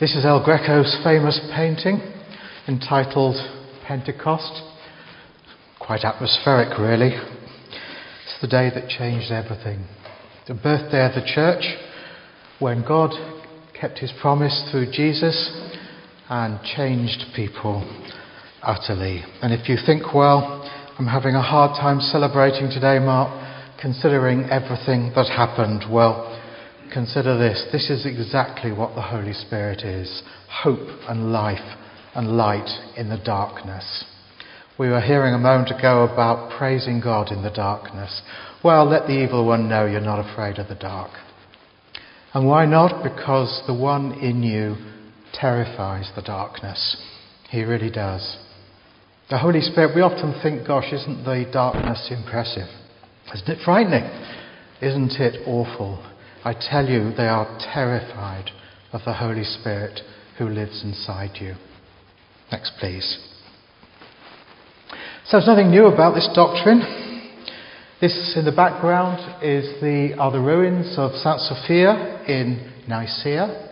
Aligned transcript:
This 0.00 0.16
is 0.16 0.24
El 0.24 0.42
Greco's 0.42 0.98
famous 1.04 1.38
painting 1.54 2.00
entitled 2.66 3.36
Pentecost. 3.86 4.62
Quite 5.78 6.04
atmospheric, 6.04 6.78
really. 6.78 7.10
It's 7.10 8.40
the 8.40 8.48
day 8.48 8.70
that 8.74 8.88
changed 8.88 9.30
everything. 9.30 9.84
The 10.48 10.54
birthday 10.54 11.04
of 11.04 11.12
the 11.14 11.30
church, 11.34 11.64
when 12.60 12.82
God 12.82 13.10
kept 13.78 13.98
his 13.98 14.10
promise 14.22 14.70
through 14.70 14.90
Jesus 14.90 15.36
and 16.30 16.58
changed 16.74 17.22
people 17.36 17.84
utterly. 18.62 19.22
And 19.42 19.52
if 19.52 19.68
you 19.68 19.76
think, 19.84 20.14
well, 20.14 20.66
I'm 20.98 21.08
having 21.08 21.34
a 21.34 21.42
hard 21.42 21.78
time 21.78 22.00
celebrating 22.00 22.70
today, 22.70 22.98
Mark, 22.98 23.28
considering 23.78 24.44
everything 24.44 25.12
that 25.14 25.26
happened, 25.26 25.84
well, 25.92 26.29
Consider 26.92 27.38
this. 27.38 27.64
This 27.70 27.88
is 27.88 28.04
exactly 28.04 28.72
what 28.72 28.96
the 28.96 29.02
Holy 29.02 29.32
Spirit 29.32 29.82
is 29.82 30.22
hope 30.48 30.88
and 31.08 31.32
life 31.32 31.78
and 32.16 32.36
light 32.36 32.68
in 32.96 33.08
the 33.08 33.20
darkness. 33.24 34.04
We 34.76 34.88
were 34.88 35.00
hearing 35.00 35.34
a 35.34 35.38
moment 35.38 35.70
ago 35.70 36.02
about 36.02 36.50
praising 36.58 37.00
God 37.00 37.30
in 37.30 37.42
the 37.42 37.50
darkness. 37.50 38.22
Well, 38.64 38.86
let 38.86 39.06
the 39.06 39.22
evil 39.22 39.46
one 39.46 39.68
know 39.68 39.86
you're 39.86 40.00
not 40.00 40.18
afraid 40.18 40.58
of 40.58 40.68
the 40.68 40.74
dark. 40.74 41.12
And 42.34 42.46
why 42.46 42.66
not? 42.66 43.04
Because 43.04 43.62
the 43.68 43.74
one 43.74 44.12
in 44.14 44.42
you 44.42 44.76
terrifies 45.32 46.10
the 46.16 46.22
darkness. 46.22 46.96
He 47.50 47.62
really 47.62 47.90
does. 47.90 48.36
The 49.28 49.38
Holy 49.38 49.60
Spirit, 49.60 49.94
we 49.94 50.00
often 50.00 50.40
think, 50.42 50.66
gosh, 50.66 50.92
isn't 50.92 51.24
the 51.24 51.48
darkness 51.52 52.08
impressive? 52.10 52.68
Isn't 53.32 53.48
it 53.48 53.64
frightening? 53.64 54.10
Isn't 54.82 55.12
it 55.20 55.46
awful? 55.46 56.04
I 56.42 56.54
tell 56.54 56.86
you, 56.86 57.12
they 57.12 57.28
are 57.28 57.58
terrified 57.72 58.50
of 58.92 59.02
the 59.04 59.12
Holy 59.12 59.44
Spirit 59.44 60.00
who 60.38 60.48
lives 60.48 60.82
inside 60.82 61.32
you. 61.34 61.54
Next, 62.50 62.72
please. 62.80 63.18
So 65.26 65.36
there's 65.36 65.46
nothing 65.46 65.70
new 65.70 65.84
about 65.86 66.14
this 66.14 66.28
doctrine. 66.34 66.80
This 68.00 68.34
in 68.36 68.46
the 68.46 68.52
background 68.52 69.44
is 69.44 69.80
the, 69.82 70.16
are 70.18 70.32
the 70.32 70.40
ruins 70.40 70.94
of 70.96 71.12
St. 71.12 71.40
Sophia 71.40 72.24
in 72.26 72.72
Nicaea, 72.88 73.68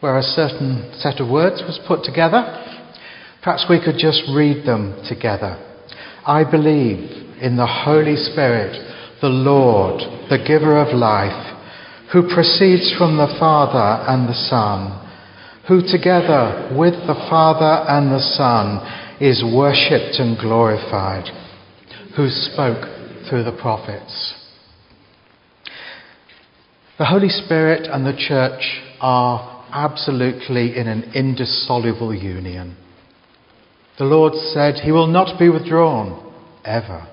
where 0.00 0.18
a 0.18 0.22
certain 0.22 0.92
set 0.98 1.20
of 1.20 1.30
words 1.30 1.62
was 1.62 1.78
put 1.86 2.02
together. 2.02 2.42
Perhaps 3.44 3.66
we 3.70 3.80
could 3.82 3.96
just 3.96 4.22
read 4.34 4.66
them 4.66 5.00
together. 5.08 5.54
I 6.26 6.42
believe 6.42 7.38
in 7.40 7.56
the 7.56 7.66
Holy 7.84 8.16
Spirit, 8.16 8.74
the 9.20 9.28
Lord, 9.28 10.00
the 10.28 10.44
giver 10.44 10.76
of 10.76 10.92
life 10.92 11.54
who 12.12 12.22
proceeds 12.22 12.94
from 12.96 13.16
the 13.16 13.36
Father 13.38 14.04
and 14.10 14.28
the 14.28 14.48
Son, 14.48 15.06
who 15.68 15.82
together 15.82 16.74
with 16.76 16.94
the 17.06 17.26
Father 17.28 17.84
and 17.88 18.10
the 18.10 18.20
Son 18.20 18.80
is 19.20 19.44
worshipped 19.44 20.18
and 20.18 20.38
glorified, 20.38 21.28
who 22.16 22.28
spoke 22.30 22.88
through 23.28 23.44
the 23.44 23.56
prophets. 23.60 24.34
The 26.98 27.04
Holy 27.04 27.28
Spirit 27.28 27.88
and 27.92 28.06
the 28.06 28.16
Church 28.16 28.80
are 29.00 29.66
absolutely 29.70 30.76
in 30.76 30.88
an 30.88 31.12
indissoluble 31.14 32.14
union. 32.14 32.76
The 33.98 34.04
Lord 34.04 34.32
said 34.34 34.76
He 34.76 34.92
will 34.92 35.06
not 35.06 35.38
be 35.38 35.48
withdrawn, 35.48 36.32
ever. 36.64 37.06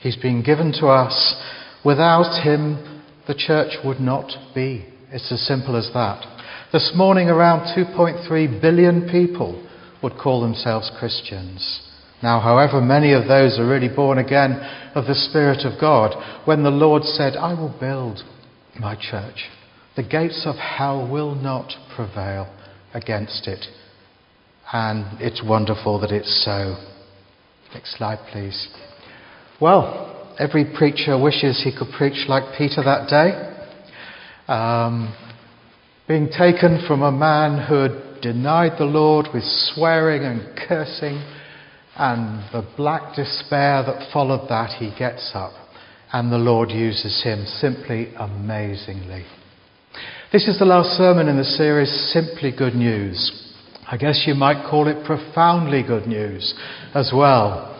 He's 0.00 0.16
been 0.16 0.42
given 0.42 0.72
to 0.80 0.88
us. 0.88 1.36
Without 1.84 2.42
Him, 2.42 2.95
the 3.26 3.34
church 3.34 3.76
would 3.84 4.00
not 4.00 4.30
be. 4.54 4.86
It's 5.10 5.30
as 5.32 5.46
simple 5.46 5.76
as 5.76 5.90
that. 5.94 6.24
This 6.72 6.92
morning, 6.94 7.28
around 7.28 7.74
2.3 7.76 8.60
billion 8.60 9.08
people 9.08 9.66
would 10.02 10.14
call 10.18 10.40
themselves 10.40 10.90
Christians. 10.98 11.80
Now, 12.22 12.40
however 12.40 12.80
many 12.80 13.12
of 13.12 13.28
those 13.28 13.58
are 13.58 13.68
really 13.68 13.94
born 13.94 14.18
again 14.18 14.52
of 14.94 15.06
the 15.06 15.14
Spirit 15.14 15.64
of 15.64 15.80
God, 15.80 16.14
when 16.46 16.62
the 16.62 16.70
Lord 16.70 17.02
said, 17.04 17.36
I 17.36 17.54
will 17.54 17.74
build 17.78 18.22
my 18.78 18.94
church, 18.94 19.44
the 19.96 20.02
gates 20.02 20.42
of 20.46 20.56
hell 20.56 21.08
will 21.10 21.34
not 21.34 21.72
prevail 21.94 22.52
against 22.94 23.46
it. 23.46 23.64
And 24.72 25.20
it's 25.20 25.42
wonderful 25.44 26.00
that 26.00 26.10
it's 26.10 26.44
so. 26.44 26.76
Next 27.72 27.96
slide, 27.96 28.18
please. 28.32 28.68
Well, 29.60 30.15
every 30.38 30.64
preacher 30.76 31.20
wishes 31.20 31.62
he 31.62 31.76
could 31.76 31.92
preach 31.96 32.28
like 32.28 32.56
Peter 32.56 32.82
that 32.84 33.08
day. 33.08 34.52
Um, 34.52 35.14
being 36.06 36.28
taken 36.28 36.84
from 36.86 37.02
a 37.02 37.10
man 37.10 37.66
who 37.66 37.74
had 37.74 38.20
denied 38.22 38.78
the 38.78 38.84
Lord 38.84 39.26
with 39.34 39.42
swearing 39.44 40.22
and 40.22 40.56
cursing, 40.68 41.22
and 41.96 42.44
the 42.52 42.66
black 42.76 43.16
despair 43.16 43.82
that 43.82 44.12
followed 44.12 44.48
that, 44.48 44.70
he 44.78 44.94
gets 44.98 45.32
up, 45.34 45.52
and 46.12 46.30
the 46.30 46.38
Lord 46.38 46.70
uses 46.70 47.22
him 47.24 47.44
simply 47.46 48.12
amazingly. 48.16 49.24
This 50.32 50.48
is 50.48 50.58
the 50.58 50.64
last 50.64 50.90
sermon 50.96 51.28
in 51.28 51.36
the 51.36 51.44
series, 51.44 51.90
Simply 52.12 52.52
Good 52.56 52.74
News. 52.74 53.54
I 53.90 53.96
guess 53.96 54.24
you 54.26 54.34
might 54.34 54.68
call 54.68 54.88
it 54.88 55.06
profoundly 55.06 55.82
good 55.82 56.06
news 56.06 56.54
as 56.94 57.12
well. 57.14 57.75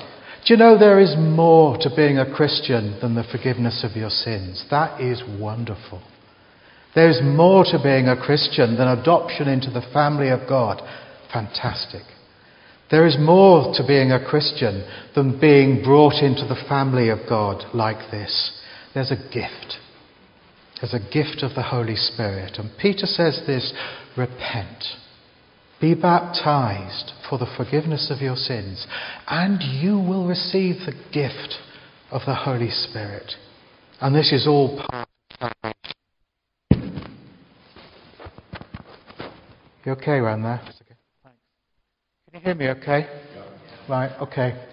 Do 0.46 0.54
you 0.54 0.58
know 0.58 0.78
there 0.78 1.00
is 1.00 1.16
more 1.18 1.76
to 1.78 1.90
being 1.96 2.18
a 2.18 2.34
Christian 2.34 2.96
than 3.00 3.16
the 3.16 3.24
forgiveness 3.32 3.82
of 3.82 3.96
your 3.96 4.10
sins? 4.10 4.64
That 4.70 5.00
is 5.00 5.20
wonderful. 5.40 6.00
There 6.94 7.10
is 7.10 7.20
more 7.20 7.64
to 7.64 7.80
being 7.82 8.06
a 8.06 8.16
Christian 8.16 8.76
than 8.76 8.86
adoption 8.86 9.48
into 9.48 9.70
the 9.70 9.84
family 9.92 10.28
of 10.28 10.48
God. 10.48 10.80
Fantastic. 11.32 12.02
There 12.92 13.06
is 13.06 13.16
more 13.18 13.74
to 13.74 13.84
being 13.84 14.12
a 14.12 14.24
Christian 14.24 14.88
than 15.16 15.40
being 15.40 15.82
brought 15.82 16.22
into 16.22 16.46
the 16.46 16.62
family 16.68 17.08
of 17.08 17.18
God 17.28 17.64
like 17.74 18.12
this. 18.12 18.62
There's 18.94 19.10
a 19.10 19.16
gift. 19.16 19.78
There's 20.80 20.94
a 20.94 21.12
gift 21.12 21.42
of 21.42 21.56
the 21.56 21.62
Holy 21.64 21.96
Spirit. 21.96 22.58
And 22.58 22.70
Peter 22.80 23.06
says 23.06 23.42
this 23.48 23.72
repent. 24.16 24.84
Be 25.80 25.94
baptized 25.94 27.12
for 27.28 27.38
the 27.38 27.46
forgiveness 27.56 28.10
of 28.10 28.22
your 28.22 28.36
sins, 28.36 28.86
and 29.26 29.62
you 29.62 29.98
will 29.98 30.26
receive 30.26 30.76
the 30.86 30.94
gift 31.12 31.56
of 32.10 32.22
the 32.26 32.34
Holy 32.34 32.70
Spirit. 32.70 33.32
And 34.00 34.14
this 34.14 34.32
is 34.32 34.46
all 34.46 34.82
part 34.88 35.08
of 35.40 35.52
salvation. 35.62 37.16
You 39.84 39.92
okay 39.92 40.12
around 40.12 40.42
there? 40.42 40.60
Okay. 40.64 40.96
Can 41.24 42.34
you 42.34 42.40
hear 42.40 42.54
me 42.54 42.68
okay? 42.70 43.06
Right, 43.88 44.10
okay. 44.20 44.66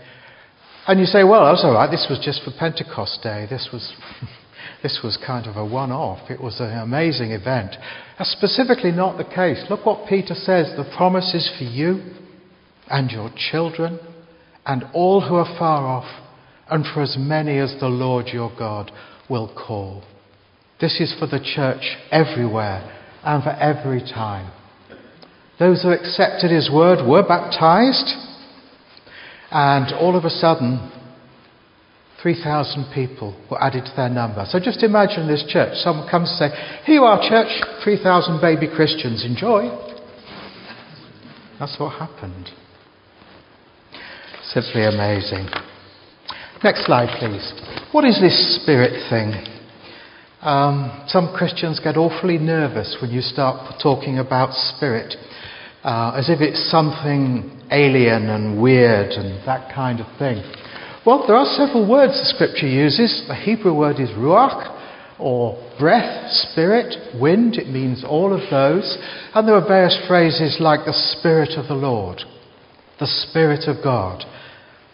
And 0.88 1.00
you 1.00 1.06
say, 1.06 1.24
well, 1.24 1.46
that's 1.46 1.64
all 1.64 1.74
right. 1.74 1.90
This 1.90 2.08
was 2.10 2.20
just 2.24 2.44
for 2.44 2.52
Pentecost 2.58 3.22
Day. 3.22 3.46
This 3.50 3.70
was 3.72 3.94
this 4.84 5.00
was 5.02 5.18
kind 5.26 5.48
of 5.48 5.56
a 5.56 5.66
one 5.66 5.92
off. 5.92 6.30
It 6.30 6.42
was 6.42 6.60
an 6.60 6.78
amazing 6.78 7.32
event. 7.32 7.76
That's 8.18 8.32
specifically 8.32 8.92
not 8.92 9.18
the 9.18 9.24
case. 9.24 9.64
Look 9.70 9.86
what 9.86 10.10
Peter 10.10 10.36
says 10.36 10.74
the 10.76 10.92
promise 10.96 11.34
is 11.34 11.50
for 11.58 11.64
you 11.64 12.14
and 12.90 13.10
your 13.10 13.32
children 13.52 14.00
and 14.66 14.84
all 14.94 15.22
who 15.22 15.36
are 15.36 15.58
far 15.58 15.86
off, 15.86 16.22
and 16.70 16.86
for 16.94 17.02
as 17.02 17.16
many 17.20 17.60
as 17.60 17.76
the 17.80 17.88
Lord 17.88 18.28
your 18.28 18.52
God 18.58 18.92
will 19.30 19.54
call. 19.54 20.04
This 20.80 21.00
is 21.00 21.14
for 21.20 21.28
the 21.28 21.40
church 21.40 21.98
everywhere 22.12 23.00
and 23.24 23.44
for 23.44 23.52
every 23.52 24.00
time. 24.00 24.52
Those 25.60 25.84
who 25.84 25.92
accepted 25.92 26.52
his 26.52 26.70
word 26.72 27.08
were 27.08 27.28
baptized, 27.28 28.10
and 29.52 29.94
all 29.96 30.16
of 30.18 30.26
a 30.26 30.30
sudden, 30.30 30.92
3,000 32.24 32.88
people 32.96 33.36
were 33.52 33.62
added 33.62 33.84
to 33.84 33.92
their 33.98 34.08
number. 34.08 34.46
So 34.48 34.58
just 34.58 34.82
imagine 34.82 35.28
this 35.28 35.44
church. 35.46 35.76
Someone 35.84 36.10
comes 36.10 36.30
and 36.32 36.52
says, 36.52 36.86
Here 36.86 36.96
you 36.96 37.04
are, 37.04 37.20
church, 37.20 37.52
3,000 37.84 38.40
baby 38.40 38.68
Christians. 38.74 39.26
Enjoy. 39.26 39.68
That's 41.60 41.78
what 41.78 42.00
happened. 42.00 42.50
Simply 44.46 44.86
amazing. 44.86 45.48
Next 46.64 46.86
slide, 46.86 47.12
please. 47.20 47.52
What 47.92 48.06
is 48.06 48.22
this 48.22 48.62
spirit 48.62 49.10
thing? 49.10 49.34
Um, 50.42 51.04
some 51.08 51.34
Christians 51.36 51.82
get 51.84 51.98
awfully 51.98 52.38
nervous 52.38 52.98
when 53.02 53.12
you 53.12 53.20
start 53.20 53.82
talking 53.84 54.20
about 54.20 54.54
spirit, 54.54 55.16
uh, 55.84 56.14
as 56.16 56.30
if 56.30 56.40
it's 56.40 56.70
something 56.72 57.62
alien 57.70 58.30
and 58.30 58.62
weird 58.62 59.12
and 59.12 59.46
that 59.46 59.74
kind 59.76 60.00
of 60.00 60.08
thing. 60.18 60.42
Well, 61.06 61.26
there 61.28 61.36
are 61.36 61.46
several 61.46 61.90
words 61.90 62.14
the 62.14 62.32
scripture 62.34 62.68
uses. 62.68 63.26
The 63.28 63.36
Hebrew 63.36 63.74
word 63.74 64.00
is 64.00 64.10
ruach, 64.12 65.20
or 65.20 65.62
breath, 65.78 66.32
spirit, 66.32 67.20
wind. 67.20 67.58
It 67.58 67.68
means 67.68 68.06
all 68.08 68.34
of 68.34 68.50
those. 68.50 68.98
And 69.36 69.46
there 69.46 69.56
are 69.56 69.68
various 69.68 70.00
phrases 70.08 70.58
like 70.62 70.86
the 70.86 70.94
Spirit 71.20 71.58
of 71.58 71.68
the 71.68 71.74
Lord, 71.74 72.22
the 73.02 73.28
Spirit 73.28 73.68
of 73.68 73.84
God, 73.84 74.24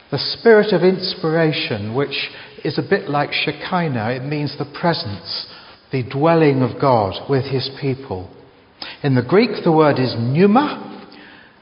the 0.09 0.17
Spirit 0.17 0.73
of 0.73 0.81
inspiration, 0.81 1.93
which 1.93 2.31
is 2.65 2.79
a 2.79 2.89
bit 2.89 3.07
like 3.07 3.31
Shekinah. 3.31 4.09
It 4.13 4.23
means 4.23 4.57
the 4.57 4.73
presence, 4.79 5.45
the 5.91 6.09
dwelling 6.09 6.63
of 6.63 6.81
God 6.81 7.29
with 7.29 7.45
his 7.45 7.69
people. 7.79 8.35
In 9.03 9.13
the 9.13 9.21
Greek, 9.21 9.63
the 9.63 9.71
word 9.71 9.99
is 9.99 10.15
pneuma, 10.17 10.98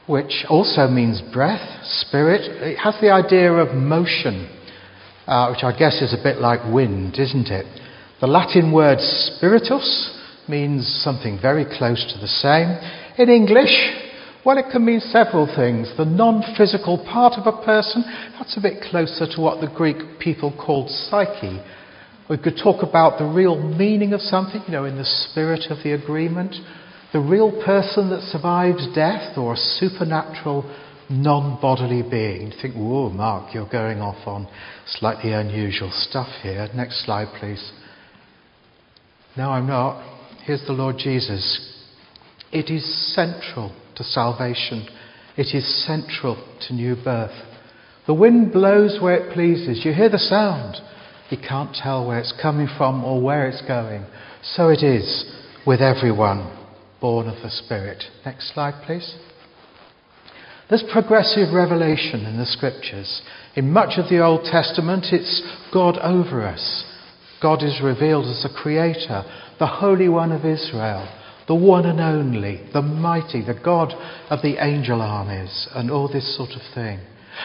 which 0.08 0.46
also 0.48 0.88
means 0.88 1.20
breath, 1.32 1.84
spirit. 1.84 2.40
It 2.62 2.78
has 2.78 2.96
the 3.00 3.10
idea 3.10 3.52
of 3.52 3.76
motion, 3.76 4.48
uh, 5.26 5.52
which 5.52 5.62
I 5.62 5.76
guess 5.78 6.00
is 6.00 6.14
a 6.14 6.22
bit 6.22 6.38
like 6.38 6.60
wind, 6.72 7.18
isn't 7.18 7.48
it? 7.48 7.66
The 8.20 8.26
Latin 8.26 8.72
word 8.72 8.98
spiritus 9.00 10.18
means 10.48 10.88
something 11.04 11.38
very 11.40 11.64
close 11.64 12.02
to 12.12 12.18
the 12.18 12.26
same. 12.26 12.72
In 13.18 13.28
English, 13.28 13.70
well, 14.46 14.56
it 14.56 14.72
can 14.72 14.84
mean 14.84 15.00
several 15.00 15.46
things. 15.46 15.92
The 15.98 16.06
non 16.06 16.42
physical 16.56 16.96
part 16.98 17.34
of 17.34 17.46
a 17.46 17.64
person, 17.64 18.02
that's 18.38 18.56
a 18.56 18.62
bit 18.62 18.82
closer 18.90 19.26
to 19.36 19.40
what 19.42 19.60
the 19.60 19.72
Greek 19.76 20.18
people 20.18 20.56
called 20.56 20.88
psyche. 20.88 21.60
We 22.30 22.38
could 22.38 22.58
talk 22.62 22.82
about 22.82 23.18
the 23.18 23.26
real 23.26 23.60
meaning 23.60 24.14
of 24.14 24.20
something, 24.20 24.62
you 24.66 24.72
know, 24.72 24.86
in 24.86 24.96
the 24.96 25.04
spirit 25.04 25.70
of 25.70 25.82
the 25.84 25.92
agreement. 25.92 26.54
The 27.12 27.20
real 27.20 27.50
person 27.64 28.10
that 28.10 28.20
survives 28.22 28.86
death 28.94 29.38
or 29.38 29.54
a 29.54 29.56
supernatural 29.56 30.64
non 31.08 31.58
bodily 31.60 32.02
being. 32.02 32.52
You 32.52 32.58
think, 32.60 32.74
whoa, 32.74 33.08
Mark, 33.08 33.54
you're 33.54 33.68
going 33.68 34.00
off 34.00 34.26
on 34.26 34.46
slightly 34.86 35.32
unusual 35.32 35.90
stuff 35.92 36.28
here. 36.42 36.68
Next 36.74 37.04
slide, 37.04 37.28
please. 37.40 37.72
No, 39.36 39.50
I'm 39.50 39.66
not. 39.66 40.02
Here's 40.44 40.64
the 40.66 40.72
Lord 40.72 40.96
Jesus. 40.98 41.74
It 42.52 42.70
is 42.70 43.14
central 43.14 43.74
to 43.96 44.04
salvation, 44.04 44.86
it 45.36 45.54
is 45.54 45.86
central 45.86 46.36
to 46.66 46.74
new 46.74 46.96
birth. 47.02 47.36
The 48.06 48.14
wind 48.14 48.52
blows 48.52 48.98
where 49.02 49.16
it 49.16 49.34
pleases. 49.34 49.84
You 49.84 49.92
hear 49.92 50.08
the 50.08 50.18
sound. 50.18 50.76
You 51.30 51.36
can't 51.36 51.74
tell 51.74 52.06
where 52.06 52.18
it's 52.18 52.32
coming 52.40 52.68
from 52.78 53.04
or 53.04 53.20
where 53.20 53.48
it's 53.48 53.60
going. 53.66 54.06
So 54.42 54.68
it 54.68 54.82
is 54.82 55.30
with 55.66 55.80
everyone 55.82 56.57
born 57.00 57.28
of 57.28 57.42
the 57.42 57.50
Spirit. 57.50 58.04
Next 58.24 58.52
slide, 58.52 58.82
please. 58.86 59.16
There's 60.68 60.84
progressive 60.92 61.54
revelation 61.54 62.26
in 62.26 62.36
the 62.36 62.44
Scriptures. 62.44 63.22
In 63.56 63.72
much 63.72 63.98
of 63.98 64.10
the 64.10 64.22
Old 64.22 64.44
Testament, 64.44 65.06
it's 65.12 65.42
God 65.72 65.96
over 65.98 66.44
us. 66.44 66.84
God 67.40 67.62
is 67.62 67.80
revealed 67.82 68.26
as 68.26 68.42
the 68.42 68.54
Creator, 68.54 69.24
the 69.58 69.66
Holy 69.66 70.08
One 70.08 70.32
of 70.32 70.44
Israel, 70.44 71.08
the 71.46 71.54
one 71.54 71.86
and 71.86 72.00
only, 72.00 72.60
the 72.74 72.82
mighty, 72.82 73.42
the 73.42 73.58
God 73.64 73.94
of 74.28 74.42
the 74.42 74.62
angel 74.62 75.00
armies, 75.00 75.68
and 75.74 75.90
all 75.90 76.08
this 76.08 76.36
sort 76.36 76.50
of 76.50 76.62
thing. 76.74 77.00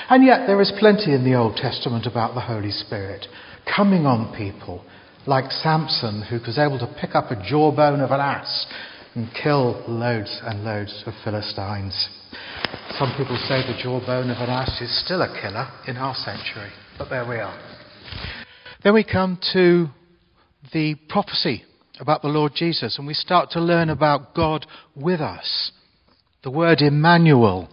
And 0.09 0.25
yet, 0.25 0.45
there 0.45 0.59
is 0.59 0.73
plenty 0.77 1.13
in 1.13 1.23
the 1.23 1.35
Old 1.35 1.55
Testament 1.55 2.05
about 2.05 2.33
the 2.33 2.41
Holy 2.41 2.71
Spirit 2.71 3.27
coming 3.65 4.05
on 4.05 4.35
people, 4.35 4.83
like 5.25 5.51
Samson, 5.51 6.23
who 6.29 6.39
was 6.45 6.57
able 6.57 6.79
to 6.79 6.95
pick 6.99 7.15
up 7.15 7.31
a 7.31 7.41
jawbone 7.47 8.01
of 8.01 8.11
an 8.11 8.19
ass 8.19 8.65
and 9.15 9.29
kill 9.41 9.83
loads 9.87 10.39
and 10.43 10.63
loads 10.63 11.03
of 11.05 11.13
Philistines. 11.23 12.09
Some 12.97 13.13
people 13.17 13.37
say 13.47 13.61
the 13.61 13.79
jawbone 13.81 14.29
of 14.29 14.37
an 14.37 14.49
ass 14.49 14.81
is 14.81 15.03
still 15.03 15.21
a 15.21 15.41
killer 15.41 15.67
in 15.87 15.97
our 15.97 16.15
century, 16.15 16.71
but 16.97 17.09
there 17.09 17.27
we 17.27 17.37
are. 17.37 17.57
Then 18.83 18.93
we 18.93 19.03
come 19.03 19.39
to 19.53 19.87
the 20.73 20.95
prophecy 21.09 21.63
about 21.99 22.21
the 22.21 22.27
Lord 22.27 22.53
Jesus, 22.55 22.97
and 22.97 23.07
we 23.07 23.13
start 23.13 23.51
to 23.51 23.61
learn 23.61 23.89
about 23.89 24.33
God 24.33 24.65
with 24.95 25.21
us. 25.21 25.71
The 26.43 26.51
word 26.51 26.81
Emmanuel. 26.81 27.69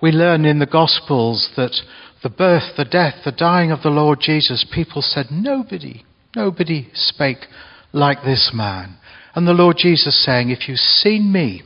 We 0.00 0.10
learn 0.10 0.44
in 0.44 0.58
the 0.58 0.66
Gospels 0.66 1.50
that 1.56 1.74
the 2.22 2.30
birth, 2.30 2.76
the 2.76 2.84
death, 2.84 3.14
the 3.24 3.32
dying 3.32 3.72
of 3.72 3.82
the 3.82 3.90
Lord 3.90 4.20
Jesus, 4.20 4.66
people 4.72 5.02
said, 5.02 5.26
Nobody, 5.30 6.04
nobody 6.36 6.88
spake 6.94 7.46
like 7.92 8.18
this 8.24 8.52
man. 8.54 8.96
And 9.34 9.46
the 9.46 9.52
Lord 9.52 9.76
Jesus 9.78 10.24
saying, 10.24 10.50
If 10.50 10.68
you've 10.68 10.78
seen 10.78 11.32
me, 11.32 11.62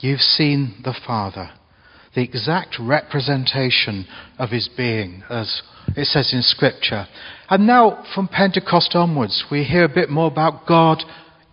you've 0.00 0.20
seen 0.20 0.74
the 0.84 0.98
Father. 1.06 1.50
The 2.14 2.22
exact 2.22 2.76
representation 2.80 4.06
of 4.38 4.50
his 4.50 4.68
being, 4.76 5.22
as 5.28 5.62
it 5.96 6.06
says 6.06 6.32
in 6.32 6.42
Scripture. 6.42 7.06
And 7.50 7.66
now, 7.66 8.04
from 8.14 8.28
Pentecost 8.28 8.94
onwards, 8.94 9.44
we 9.50 9.64
hear 9.64 9.84
a 9.84 9.88
bit 9.88 10.10
more 10.10 10.28
about 10.28 10.66
God 10.66 11.02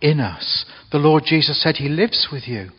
in 0.02 0.20
us. 0.20 0.66
The 0.92 0.98
Lord 0.98 1.24
Jesus 1.26 1.62
said 1.62 1.76
He 1.76 1.90
lives 1.90 2.30
with 2.32 2.48
you 2.48 2.70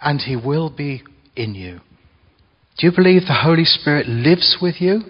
and 0.00 0.20
He 0.20 0.36
will 0.36 0.70
be 0.70 1.02
in 1.34 1.54
you. 1.54 1.80
Do 2.78 2.86
you 2.86 2.92
believe 2.94 3.22
the 3.22 3.42
Holy 3.42 3.64
Spirit 3.64 4.06
lives 4.06 4.58
with 4.60 4.80
you? 4.80 5.00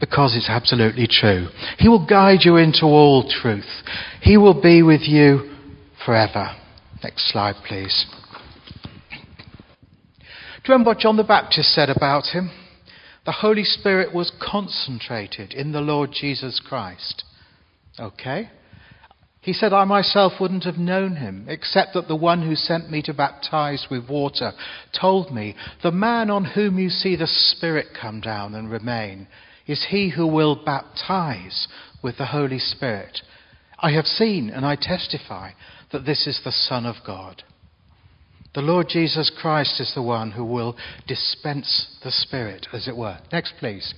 Because 0.00 0.36
it's 0.36 0.48
absolutely 0.48 1.08
true. 1.10 1.48
He 1.78 1.88
will 1.88 2.06
guide 2.06 2.40
you 2.42 2.56
into 2.56 2.84
all 2.84 3.28
truth. 3.28 3.82
He 4.20 4.36
will 4.36 4.60
be 4.60 4.82
with 4.82 5.02
you 5.02 5.55
forever. 6.06 6.56
Next 7.02 7.30
slide, 7.30 7.56
please. 7.68 8.06
Do 9.10 10.72
you 10.72 10.72
remember 10.72 10.90
what 10.90 11.00
John 11.00 11.18
the 11.18 11.24
Baptist 11.24 11.74
said 11.74 11.90
about 11.90 12.26
him? 12.26 12.50
the 13.26 13.32
Holy 13.32 13.64
Spirit 13.64 14.14
was 14.14 14.32
concentrated 14.40 15.52
in 15.52 15.72
the 15.72 15.80
Lord 15.80 16.10
Jesus 16.12 16.62
Christ. 16.64 17.24
Okay? 17.98 18.48
He 19.40 19.52
said, 19.52 19.72
I 19.72 19.84
myself 19.84 20.34
wouldn't 20.40 20.64
have 20.64 20.78
known 20.78 21.16
him, 21.16 21.46
except 21.48 21.94
that 21.94 22.08
the 22.08 22.16
one 22.16 22.46
who 22.46 22.54
sent 22.54 22.90
me 22.90 23.02
to 23.02 23.12
baptize 23.12 23.86
with 23.90 24.08
water 24.08 24.52
told 24.98 25.34
me, 25.34 25.56
The 25.82 25.90
man 25.90 26.30
on 26.30 26.44
whom 26.44 26.78
you 26.78 26.88
see 26.88 27.16
the 27.16 27.26
Spirit 27.26 27.86
come 28.00 28.20
down 28.20 28.54
and 28.54 28.70
remain 28.70 29.26
is 29.66 29.86
he 29.90 30.10
who 30.10 30.26
will 30.26 30.62
baptize 30.64 31.66
with 32.02 32.18
the 32.18 32.26
Holy 32.26 32.60
Spirit. 32.60 33.22
I 33.80 33.90
have 33.90 34.06
seen 34.06 34.50
and 34.50 34.64
I 34.64 34.76
testify 34.76 35.50
that 35.96 36.04
this 36.04 36.26
is 36.26 36.38
the 36.44 36.52
Son 36.52 36.84
of 36.84 36.96
God. 37.06 37.42
The 38.54 38.60
Lord 38.60 38.88
Jesus 38.90 39.32
Christ 39.40 39.80
is 39.80 39.92
the 39.94 40.02
one 40.02 40.32
who 40.32 40.44
will 40.44 40.76
dispense 41.08 41.96
the 42.04 42.10
Spirit, 42.10 42.66
as 42.74 42.86
it 42.86 42.94
were. 42.94 43.18
Next, 43.32 43.54
please. 43.58 43.94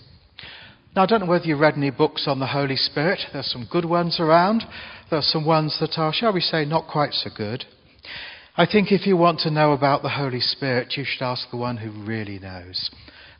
Now, 0.94 1.02
I 1.02 1.06
don't 1.06 1.20
know 1.20 1.26
whether 1.26 1.46
you 1.46 1.56
read 1.56 1.74
any 1.74 1.90
books 1.90 2.28
on 2.28 2.38
the 2.38 2.46
Holy 2.46 2.76
Spirit. 2.76 3.18
There's 3.32 3.50
some 3.50 3.66
good 3.68 3.84
ones 3.84 4.20
around. 4.20 4.62
There 5.10 5.18
are 5.18 5.22
some 5.22 5.44
ones 5.44 5.76
that 5.80 5.98
are, 5.98 6.12
shall 6.12 6.32
we 6.32 6.40
say, 6.40 6.64
not 6.64 6.86
quite 6.86 7.14
so 7.14 7.30
good. 7.36 7.64
I 8.56 8.64
think 8.64 8.92
if 8.92 9.04
you 9.04 9.16
want 9.16 9.40
to 9.40 9.50
know 9.50 9.72
about 9.72 10.02
the 10.02 10.08
Holy 10.08 10.40
Spirit, 10.40 10.94
you 10.96 11.04
should 11.04 11.24
ask 11.24 11.50
the 11.50 11.56
one 11.56 11.78
who 11.78 11.90
really 11.90 12.38
knows. 12.38 12.90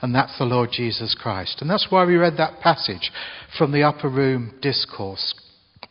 And 0.01 0.13
that's 0.13 0.37
the 0.37 0.47
Lord 0.47 0.71
Jesus 0.73 1.15
Christ. 1.15 1.59
And 1.61 1.71
that's 1.71 1.87
why 1.91 2.05
we 2.05 2.17
read 2.17 2.39
that 2.39 2.59
passage 2.61 3.13
from 3.57 3.71
the 3.71 3.85
upper 3.85 4.09
room 4.09 4.59
discourse. 4.61 5.33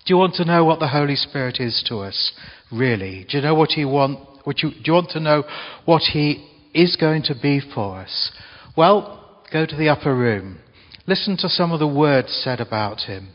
Do 0.08 0.14
you 0.14 0.18
want 0.20 0.36
to 0.36 0.46
know 0.46 0.64
what 0.64 0.80
the 0.80 0.88
Holy 0.88 1.18
Spirit 1.18 1.60
is 1.60 1.84
to 1.90 1.98
us? 1.98 2.32
Really? 2.72 3.26
Do 3.30 3.38
you 3.38 3.44
know 3.44 3.56
what 3.56 3.72
he 3.72 3.86
want, 3.86 4.20
would 4.46 4.60
you, 4.62 4.72
do 4.72 4.82
you 4.86 4.94
want 4.94 5.10
to 5.12 5.20
know 5.20 5.44
what 5.86 6.02
He 6.02 6.50
is 6.74 6.96
going 6.96 7.24
to 7.24 7.36
be 7.42 7.62
for 7.74 8.00
us? 8.00 8.32
Well, 8.76 9.44
go 9.52 9.66
to 9.66 9.76
the 9.76 9.90
upper 9.90 10.16
room. 10.16 10.60
Listen 11.06 11.38
to 11.38 11.50
some 11.50 11.72
of 11.72 11.80
the 11.80 11.88
words 11.88 12.30
said 12.44 12.60
about 12.60 13.02
Him. 13.02 13.30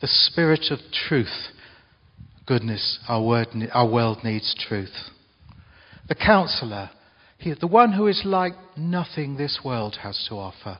The 0.00 0.08
Spirit 0.08 0.66
of 0.70 0.78
truth. 1.08 1.50
Goodness, 2.46 2.98
our, 3.08 3.22
word, 3.22 3.48
our 3.72 3.88
world 3.88 4.18
needs 4.24 4.54
truth. 4.68 5.10
The 6.08 6.16
Counselor. 6.16 6.90
He, 7.38 7.54
the 7.54 7.68
one 7.68 7.92
who 7.92 8.08
is 8.08 8.22
like 8.24 8.54
nothing 8.76 9.36
this 9.36 9.60
world 9.64 9.98
has 10.02 10.24
to 10.28 10.34
offer. 10.36 10.78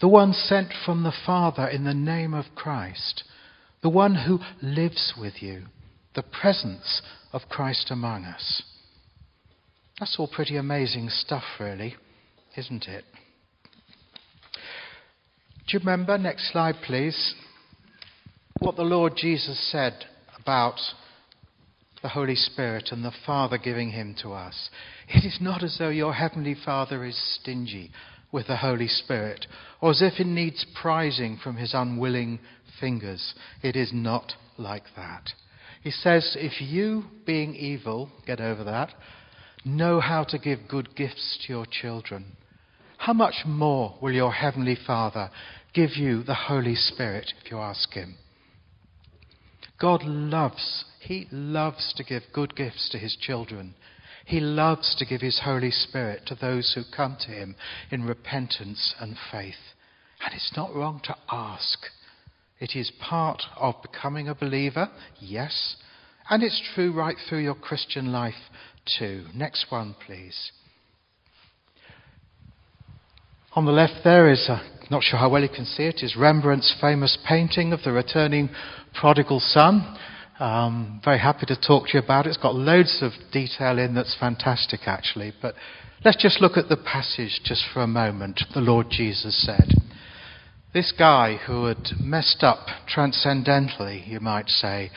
The 0.00 0.08
one 0.08 0.32
sent 0.32 0.72
from 0.84 1.02
the 1.02 1.14
Father 1.24 1.66
in 1.66 1.84
the 1.84 1.94
name 1.94 2.34
of 2.34 2.46
Christ. 2.54 3.24
The 3.82 3.88
one 3.88 4.14
who 4.14 4.40
lives 4.62 5.14
with 5.18 5.42
you. 5.42 5.64
The 6.14 6.22
presence 6.22 7.02
of 7.32 7.42
Christ 7.48 7.90
among 7.90 8.24
us. 8.24 8.62
That's 9.98 10.16
all 10.18 10.28
pretty 10.28 10.56
amazing 10.56 11.08
stuff, 11.08 11.44
really, 11.58 11.96
isn't 12.56 12.86
it? 12.86 13.04
Do 15.66 15.72
you 15.72 15.78
remember, 15.78 16.18
next 16.18 16.52
slide 16.52 16.76
please, 16.84 17.34
what 18.58 18.76
the 18.76 18.82
Lord 18.82 19.14
Jesus 19.16 19.58
said 19.72 20.04
about 20.38 20.78
the 22.02 22.08
Holy 22.10 22.34
Spirit 22.34 22.90
and 22.90 23.04
the 23.04 23.14
Father 23.24 23.58
giving 23.58 23.90
him 23.90 24.14
to 24.22 24.32
us? 24.32 24.68
It 25.08 25.24
is 25.24 25.38
not 25.40 25.62
as 25.62 25.76
though 25.78 25.88
your 25.88 26.12
Heavenly 26.12 26.54
Father 26.54 27.04
is 27.04 27.38
stingy 27.40 27.90
with 28.30 28.48
the 28.48 28.58
Holy 28.58 28.88
Spirit, 28.88 29.46
or 29.80 29.90
as 29.90 30.02
if 30.02 30.20
it 30.20 30.26
needs 30.26 30.66
prizing 30.80 31.38
from 31.42 31.56
his 31.56 31.72
unwilling 31.72 32.40
fingers. 32.80 33.34
It 33.62 33.74
is 33.76 33.90
not 33.92 34.32
like 34.58 34.84
that. 34.96 35.32
He 35.84 35.90
says, 35.90 36.34
if 36.40 36.62
you, 36.62 37.04
being 37.26 37.54
evil, 37.54 38.10
get 38.26 38.40
over 38.40 38.64
that, 38.64 38.94
know 39.66 40.00
how 40.00 40.24
to 40.24 40.38
give 40.38 40.60
good 40.66 40.96
gifts 40.96 41.38
to 41.42 41.52
your 41.52 41.66
children, 41.66 42.36
how 42.96 43.12
much 43.12 43.42
more 43.44 43.94
will 44.00 44.12
your 44.12 44.32
Heavenly 44.32 44.78
Father 44.86 45.30
give 45.74 45.90
you 45.94 46.22
the 46.22 46.34
Holy 46.34 46.74
Spirit 46.74 47.34
if 47.44 47.50
you 47.50 47.58
ask 47.58 47.92
Him? 47.92 48.16
God 49.78 50.02
loves, 50.04 50.86
He 51.00 51.28
loves 51.30 51.92
to 51.98 52.02
give 52.02 52.22
good 52.32 52.56
gifts 52.56 52.88
to 52.92 52.98
His 52.98 53.14
children. 53.20 53.74
He 54.24 54.40
loves 54.40 54.94
to 54.98 55.04
give 55.04 55.20
His 55.20 55.42
Holy 55.44 55.70
Spirit 55.70 56.22
to 56.28 56.34
those 56.34 56.72
who 56.74 56.96
come 56.96 57.18
to 57.20 57.30
Him 57.30 57.56
in 57.90 58.04
repentance 58.04 58.94
and 58.98 59.16
faith. 59.30 59.74
And 60.24 60.32
it's 60.32 60.56
not 60.56 60.74
wrong 60.74 61.02
to 61.04 61.16
ask. 61.30 61.78
It 62.60 62.76
is 62.76 62.92
part 63.00 63.42
of 63.56 63.74
becoming 63.82 64.28
a 64.28 64.34
believer, 64.34 64.90
yes. 65.20 65.76
And 66.30 66.42
it's 66.42 66.62
true 66.74 66.92
right 66.92 67.16
through 67.28 67.40
your 67.42 67.54
Christian 67.54 68.12
life 68.12 68.34
too. 68.98 69.24
Next 69.34 69.66
one, 69.70 69.94
please. 70.06 70.52
On 73.54 73.64
the 73.64 73.72
left 73.72 74.02
there 74.02 74.30
is, 74.30 74.48
uh, 74.48 74.58
not 74.90 75.02
sure 75.02 75.18
how 75.18 75.30
well 75.30 75.42
you 75.42 75.48
can 75.48 75.64
see 75.64 75.84
it, 75.84 76.02
is 76.02 76.16
Rembrandt's 76.16 76.74
famous 76.80 77.16
painting 77.26 77.72
of 77.72 77.82
the 77.84 77.92
returning 77.92 78.50
prodigal 78.98 79.40
son. 79.40 79.96
Um, 80.40 81.00
very 81.04 81.18
happy 81.18 81.46
to 81.46 81.56
talk 81.56 81.86
to 81.86 81.98
you 81.98 82.02
about 82.02 82.26
it. 82.26 82.30
It's 82.30 82.38
got 82.38 82.54
loads 82.54 82.98
of 83.00 83.12
detail 83.32 83.78
in 83.78 83.94
that's 83.94 84.16
fantastic, 84.18 84.80
actually. 84.86 85.32
But 85.40 85.54
let's 86.04 86.20
just 86.20 86.40
look 86.40 86.56
at 86.56 86.68
the 86.68 86.76
passage 86.76 87.40
just 87.44 87.64
for 87.72 87.82
a 87.82 87.86
moment. 87.86 88.42
The 88.52 88.60
Lord 88.60 88.88
Jesus 88.90 89.40
said, 89.44 89.70
This 90.74 90.90
guy 90.90 91.36
who 91.36 91.66
had 91.66 91.90
messed 92.00 92.42
up 92.42 92.66
transcendentally, 92.88 94.02
you 94.08 94.18
might 94.18 94.48
say, 94.48 94.90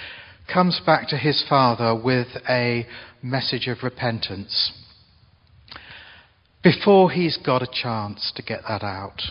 comes 0.51 0.81
back 0.83 1.07
to 1.09 1.17
his 1.17 1.45
father 1.47 1.93
with 1.93 2.29
a 2.49 2.87
message 3.21 3.67
of 3.67 3.83
repentance. 3.83 4.73
Before 6.63 7.11
he's 7.11 7.37
got 7.37 7.61
a 7.61 7.67
chance 7.71 8.33
to 8.35 8.41
get 8.41 8.61
that 8.67 8.81
out, 8.81 9.21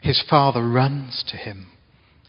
his 0.00 0.22
father 0.30 0.64
runs 0.64 1.24
to 1.28 1.36
him, 1.36 1.72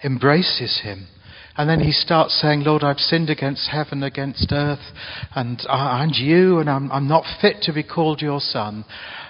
embraces 0.03 0.81
him, 0.81 1.09
and 1.55 1.69
then 1.69 1.81
he 1.81 1.91
starts 1.91 2.39
saying, 2.41 2.62
Lord, 2.62 2.83
I've 2.83 2.98
sinned 2.98 3.29
against 3.29 3.69
heaven, 3.69 4.01
against 4.01 4.51
earth, 4.51 4.93
and, 5.36 5.59
uh, 5.67 6.00
and 6.01 6.15
you, 6.15 6.59
and 6.59 6.69
I'm, 6.69 6.91
I'm, 6.91 7.07
not 7.07 7.25
fit 7.41 7.57
to 7.63 7.74
be 7.74 7.83
called 7.83 8.21
your 8.21 8.39
son. 8.39 8.86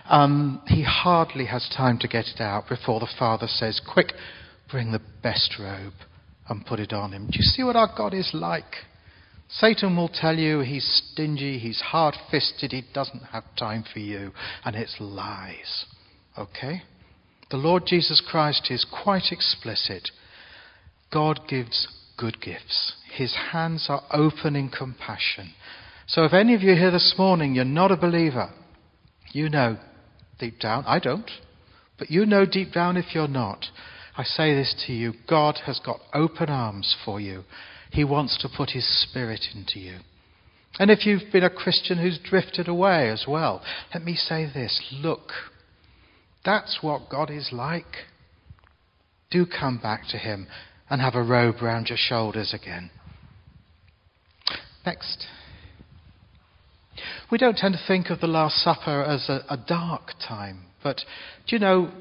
Um, 0.09 0.61
he 0.65 0.83
hardly 0.83 1.45
has 1.45 1.69
time 1.75 1.99
to 1.99 2.07
get 2.07 2.25
it 2.25 2.41
out 2.41 2.67
before 2.67 2.99
the 2.99 3.09
father 3.17 3.45
says, 3.47 3.79
Quick, 3.93 4.13
bring 4.69 4.91
the 4.91 5.01
best 5.21 5.55
robe 5.59 5.93
and 6.49 6.65
put 6.65 6.79
it 6.79 6.91
on 6.91 7.13
him. 7.13 7.27
Do 7.27 7.37
you 7.37 7.43
see 7.43 7.63
what 7.63 7.75
our 7.75 7.93
God 7.95 8.15
is 8.15 8.31
like? 8.33 8.73
Satan 9.47 9.95
will 9.95 10.09
tell 10.09 10.35
you 10.35 10.61
he's 10.61 11.03
stingy, 11.13 11.59
he's 11.59 11.79
hard 11.79 12.15
fisted, 12.31 12.71
he 12.71 12.83
doesn't 12.91 13.23
have 13.31 13.43
time 13.57 13.83
for 13.91 13.99
you, 13.99 14.31
and 14.65 14.75
it's 14.75 14.97
lies. 14.99 15.85
Okay? 16.37 16.81
The 17.51 17.57
Lord 17.57 17.83
Jesus 17.85 18.21
Christ 18.27 18.67
is 18.71 18.85
quite 19.03 19.31
explicit. 19.31 20.09
God 21.11 21.41
gives 21.47 21.87
good 22.17 22.41
gifts, 22.41 22.93
his 23.15 23.35
hands 23.51 23.85
are 23.89 24.03
open 24.11 24.55
in 24.55 24.69
compassion. 24.69 25.53
So 26.07 26.25
if 26.25 26.33
any 26.33 26.55
of 26.55 26.61
you 26.61 26.75
here 26.75 26.91
this 26.91 27.15
morning, 27.17 27.53
you're 27.53 27.63
not 27.63 27.91
a 27.91 27.97
believer, 27.97 28.51
you 29.31 29.49
know 29.49 29.77
deep 30.39 30.59
down, 30.59 30.83
I 30.87 30.99
don't, 30.99 31.29
but 31.97 32.09
you 32.09 32.25
know 32.25 32.45
deep 32.45 32.71
down 32.71 32.97
if 32.97 33.13
you're 33.13 33.27
not. 33.27 33.65
I 34.17 34.23
say 34.23 34.53
this 34.55 34.75
to 34.87 34.93
you 34.93 35.13
God 35.29 35.59
has 35.65 35.79
got 35.79 35.99
open 36.13 36.49
arms 36.49 36.95
for 37.05 37.19
you. 37.19 37.43
He 37.91 38.03
wants 38.03 38.37
to 38.39 38.49
put 38.55 38.71
His 38.71 38.85
Spirit 39.03 39.45
into 39.53 39.79
you. 39.79 39.99
And 40.77 40.91
if 40.91 41.05
you've 41.05 41.31
been 41.31 41.43
a 41.43 41.49
Christian 41.49 41.97
who's 41.97 42.19
drifted 42.19 42.67
away 42.67 43.09
as 43.09 43.25
well, 43.27 43.61
let 43.93 44.03
me 44.03 44.15
say 44.15 44.45
this 44.45 44.81
look, 44.93 45.31
that's 46.45 46.79
what 46.81 47.09
God 47.09 47.29
is 47.29 47.49
like. 47.51 48.07
Do 49.31 49.45
come 49.45 49.77
back 49.77 50.03
to 50.09 50.17
Him 50.17 50.47
and 50.89 51.01
have 51.01 51.15
a 51.15 51.23
robe 51.23 51.61
round 51.61 51.87
your 51.89 51.97
shoulders 51.97 52.53
again. 52.53 52.91
Next. 54.85 55.25
We 57.31 57.37
don't 57.37 57.57
tend 57.57 57.75
to 57.75 57.87
think 57.87 58.09
of 58.09 58.21
the 58.21 58.27
Last 58.27 58.55
Supper 58.63 59.03
as 59.03 59.29
a, 59.29 59.41
a 59.49 59.57
dark 59.57 60.13
time, 60.27 60.65
but 60.83 61.01
do 61.47 61.55
you 61.55 61.59
know, 61.59 61.91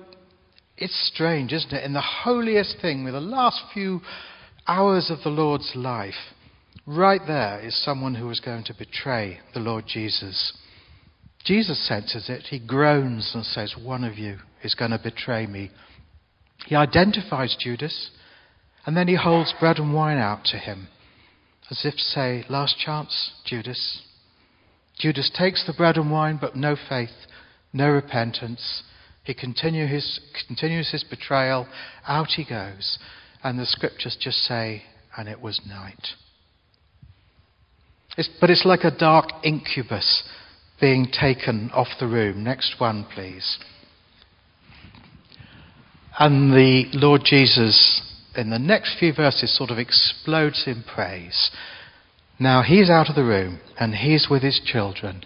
it's 0.78 1.10
strange, 1.12 1.52
isn't 1.52 1.72
it? 1.72 1.84
In 1.84 1.92
the 1.92 2.00
holiest 2.00 2.76
thing, 2.80 3.04
with 3.04 3.12
the 3.12 3.20
last 3.20 3.62
few 3.74 4.00
hours 4.66 5.10
of 5.10 5.18
the 5.22 5.28
Lord's 5.28 5.72
life, 5.74 6.32
right 6.86 7.20
there 7.26 7.60
is 7.60 7.84
someone 7.84 8.14
who 8.14 8.30
is 8.30 8.40
going 8.40 8.64
to 8.64 8.74
betray 8.74 9.40
the 9.52 9.60
Lord 9.60 9.84
Jesus. 9.86 10.56
Jesus 11.44 11.86
senses 11.86 12.30
it. 12.30 12.44
He 12.44 12.58
groans 12.58 13.32
and 13.34 13.44
says, 13.44 13.74
One 13.76 14.04
of 14.04 14.16
you 14.16 14.38
is 14.62 14.74
going 14.74 14.92
to 14.92 15.00
betray 15.02 15.46
me. 15.46 15.70
He 16.66 16.74
identifies 16.74 17.56
Judas, 17.58 18.10
and 18.86 18.96
then 18.96 19.08
he 19.08 19.16
holds 19.16 19.54
bread 19.60 19.78
and 19.78 19.92
wine 19.92 20.18
out 20.18 20.44
to 20.46 20.56
him, 20.56 20.88
as 21.70 21.84
if 21.84 21.94
to 21.94 22.00
say, 22.00 22.44
Last 22.48 22.78
chance, 22.78 23.32
Judas. 23.44 24.02
Judas 24.98 25.30
takes 25.36 25.64
the 25.66 25.72
bread 25.72 25.96
and 25.96 26.10
wine, 26.10 26.38
but 26.40 26.56
no 26.56 26.76
faith, 26.88 27.26
no 27.72 27.88
repentance. 27.88 28.82
He 29.24 29.34
continue 29.34 29.86
his, 29.86 30.20
continues 30.46 30.90
his 30.90 31.04
betrayal. 31.04 31.68
Out 32.06 32.28
he 32.36 32.44
goes. 32.44 32.98
And 33.44 33.58
the 33.58 33.66
scriptures 33.66 34.16
just 34.20 34.38
say, 34.38 34.82
and 35.16 35.28
it 35.28 35.40
was 35.40 35.60
night. 35.66 36.08
It's, 38.16 38.28
but 38.40 38.50
it's 38.50 38.64
like 38.64 38.82
a 38.82 38.96
dark 38.96 39.26
incubus 39.44 40.24
being 40.80 41.06
taken 41.06 41.70
off 41.72 41.88
the 42.00 42.06
room. 42.06 42.42
Next 42.42 42.76
one, 42.78 43.06
please. 43.14 43.58
And 46.18 46.52
the 46.52 46.86
Lord 46.94 47.22
Jesus, 47.24 48.02
in 48.36 48.50
the 48.50 48.58
next 48.58 48.98
few 48.98 49.12
verses, 49.12 49.56
sort 49.56 49.70
of 49.70 49.78
explodes 49.78 50.64
in 50.66 50.82
praise. 50.82 51.50
Now 52.38 52.62
he's 52.62 52.90
out 52.90 53.08
of 53.08 53.16
the 53.16 53.24
room 53.24 53.60
and 53.78 53.94
he's 53.94 54.28
with 54.30 54.42
his 54.42 54.60
children. 54.64 55.24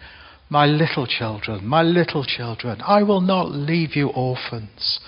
My 0.48 0.66
little 0.66 1.06
children, 1.06 1.66
my 1.66 1.82
little 1.82 2.24
children, 2.24 2.80
I 2.86 3.02
will 3.02 3.20
not 3.20 3.50
leave 3.50 3.96
you 3.96 4.08
orphans. 4.08 5.00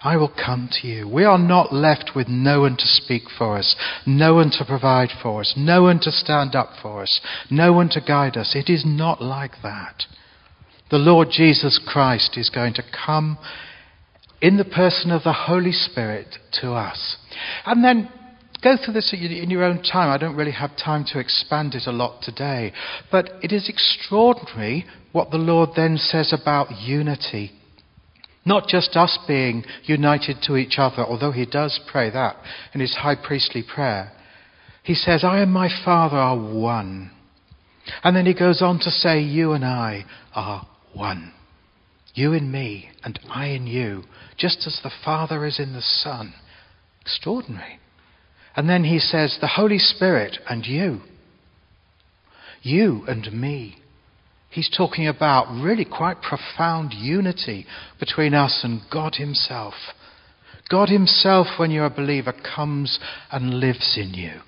I 0.00 0.16
will 0.16 0.28
come 0.32 0.68
to 0.80 0.86
you. 0.86 1.08
We 1.08 1.24
are 1.24 1.38
not 1.38 1.72
left 1.72 2.12
with 2.14 2.28
no 2.28 2.60
one 2.60 2.76
to 2.76 2.86
speak 2.86 3.24
for 3.36 3.58
us, 3.58 3.74
no 4.06 4.34
one 4.34 4.50
to 4.52 4.64
provide 4.64 5.10
for 5.20 5.40
us, 5.40 5.54
no 5.56 5.82
one 5.82 5.98
to 6.00 6.12
stand 6.12 6.54
up 6.54 6.70
for 6.80 7.02
us, 7.02 7.20
no 7.50 7.72
one 7.72 7.88
to 7.90 8.00
guide 8.00 8.36
us. 8.36 8.54
It 8.54 8.70
is 8.70 8.84
not 8.86 9.20
like 9.20 9.56
that. 9.64 10.04
The 10.90 10.98
Lord 10.98 11.28
Jesus 11.32 11.80
Christ 11.84 12.36
is 12.36 12.48
going 12.48 12.74
to 12.74 12.84
come 13.04 13.38
in 14.40 14.56
the 14.56 14.64
person 14.64 15.10
of 15.10 15.24
the 15.24 15.32
Holy 15.32 15.72
Spirit 15.72 16.36
to 16.60 16.72
us. 16.72 17.16
And 17.66 17.82
then 17.84 18.08
go 18.62 18.76
through 18.76 18.94
this 18.94 19.12
in 19.12 19.50
your 19.50 19.64
own 19.64 19.82
time. 19.82 20.10
I 20.10 20.18
don't 20.18 20.36
really 20.36 20.52
have 20.52 20.76
time 20.76 21.04
to 21.12 21.18
expand 21.18 21.74
it 21.74 21.86
a 21.86 21.92
lot 21.92 22.22
today. 22.22 22.72
But 23.10 23.30
it 23.42 23.52
is 23.52 23.68
extraordinary 23.68 24.86
what 25.12 25.30
the 25.30 25.38
Lord 25.38 25.70
then 25.76 25.96
says 25.96 26.32
about 26.32 26.78
unity 26.80 27.52
not 28.48 28.66
just 28.66 28.96
us 28.96 29.18
being 29.28 29.62
united 29.84 30.38
to 30.42 30.56
each 30.56 30.76
other, 30.78 31.04
although 31.04 31.32
he 31.32 31.44
does 31.44 31.78
pray 31.86 32.10
that 32.10 32.34
in 32.72 32.80
his 32.80 32.94
high 32.94 33.14
priestly 33.14 33.62
prayer. 33.62 34.10
He 34.82 34.94
says, 34.94 35.22
I 35.22 35.40
and 35.40 35.52
my 35.52 35.68
Father 35.84 36.16
are 36.16 36.38
one. 36.38 37.10
And 38.02 38.16
then 38.16 38.24
he 38.24 38.32
goes 38.32 38.62
on 38.62 38.78
to 38.80 38.90
say, 38.90 39.20
You 39.20 39.52
and 39.52 39.64
I 39.64 40.06
are 40.34 40.66
one. 40.94 41.34
You 42.14 42.32
in 42.32 42.50
me, 42.50 42.88
and 43.04 43.20
I 43.28 43.48
in 43.48 43.66
you, 43.66 44.04
just 44.38 44.66
as 44.66 44.80
the 44.82 44.90
Father 45.04 45.44
is 45.44 45.60
in 45.60 45.74
the 45.74 45.82
Son. 45.82 46.32
Extraordinary. 47.02 47.78
And 48.58 48.68
then 48.68 48.82
he 48.82 48.98
says, 48.98 49.38
The 49.40 49.46
Holy 49.46 49.78
Spirit 49.78 50.38
and 50.50 50.66
you. 50.66 51.02
You 52.60 53.04
and 53.06 53.32
me. 53.32 53.76
He's 54.50 54.68
talking 54.68 55.06
about 55.06 55.62
really 55.62 55.84
quite 55.84 56.22
profound 56.22 56.92
unity 56.92 57.66
between 58.00 58.34
us 58.34 58.62
and 58.64 58.80
God 58.92 59.14
Himself. 59.14 59.74
God 60.68 60.88
Himself, 60.88 61.46
when 61.56 61.70
you're 61.70 61.86
a 61.86 61.90
believer, 61.90 62.32
comes 62.32 62.98
and 63.30 63.60
lives 63.60 63.96
in 63.96 64.12
you. 64.14 64.40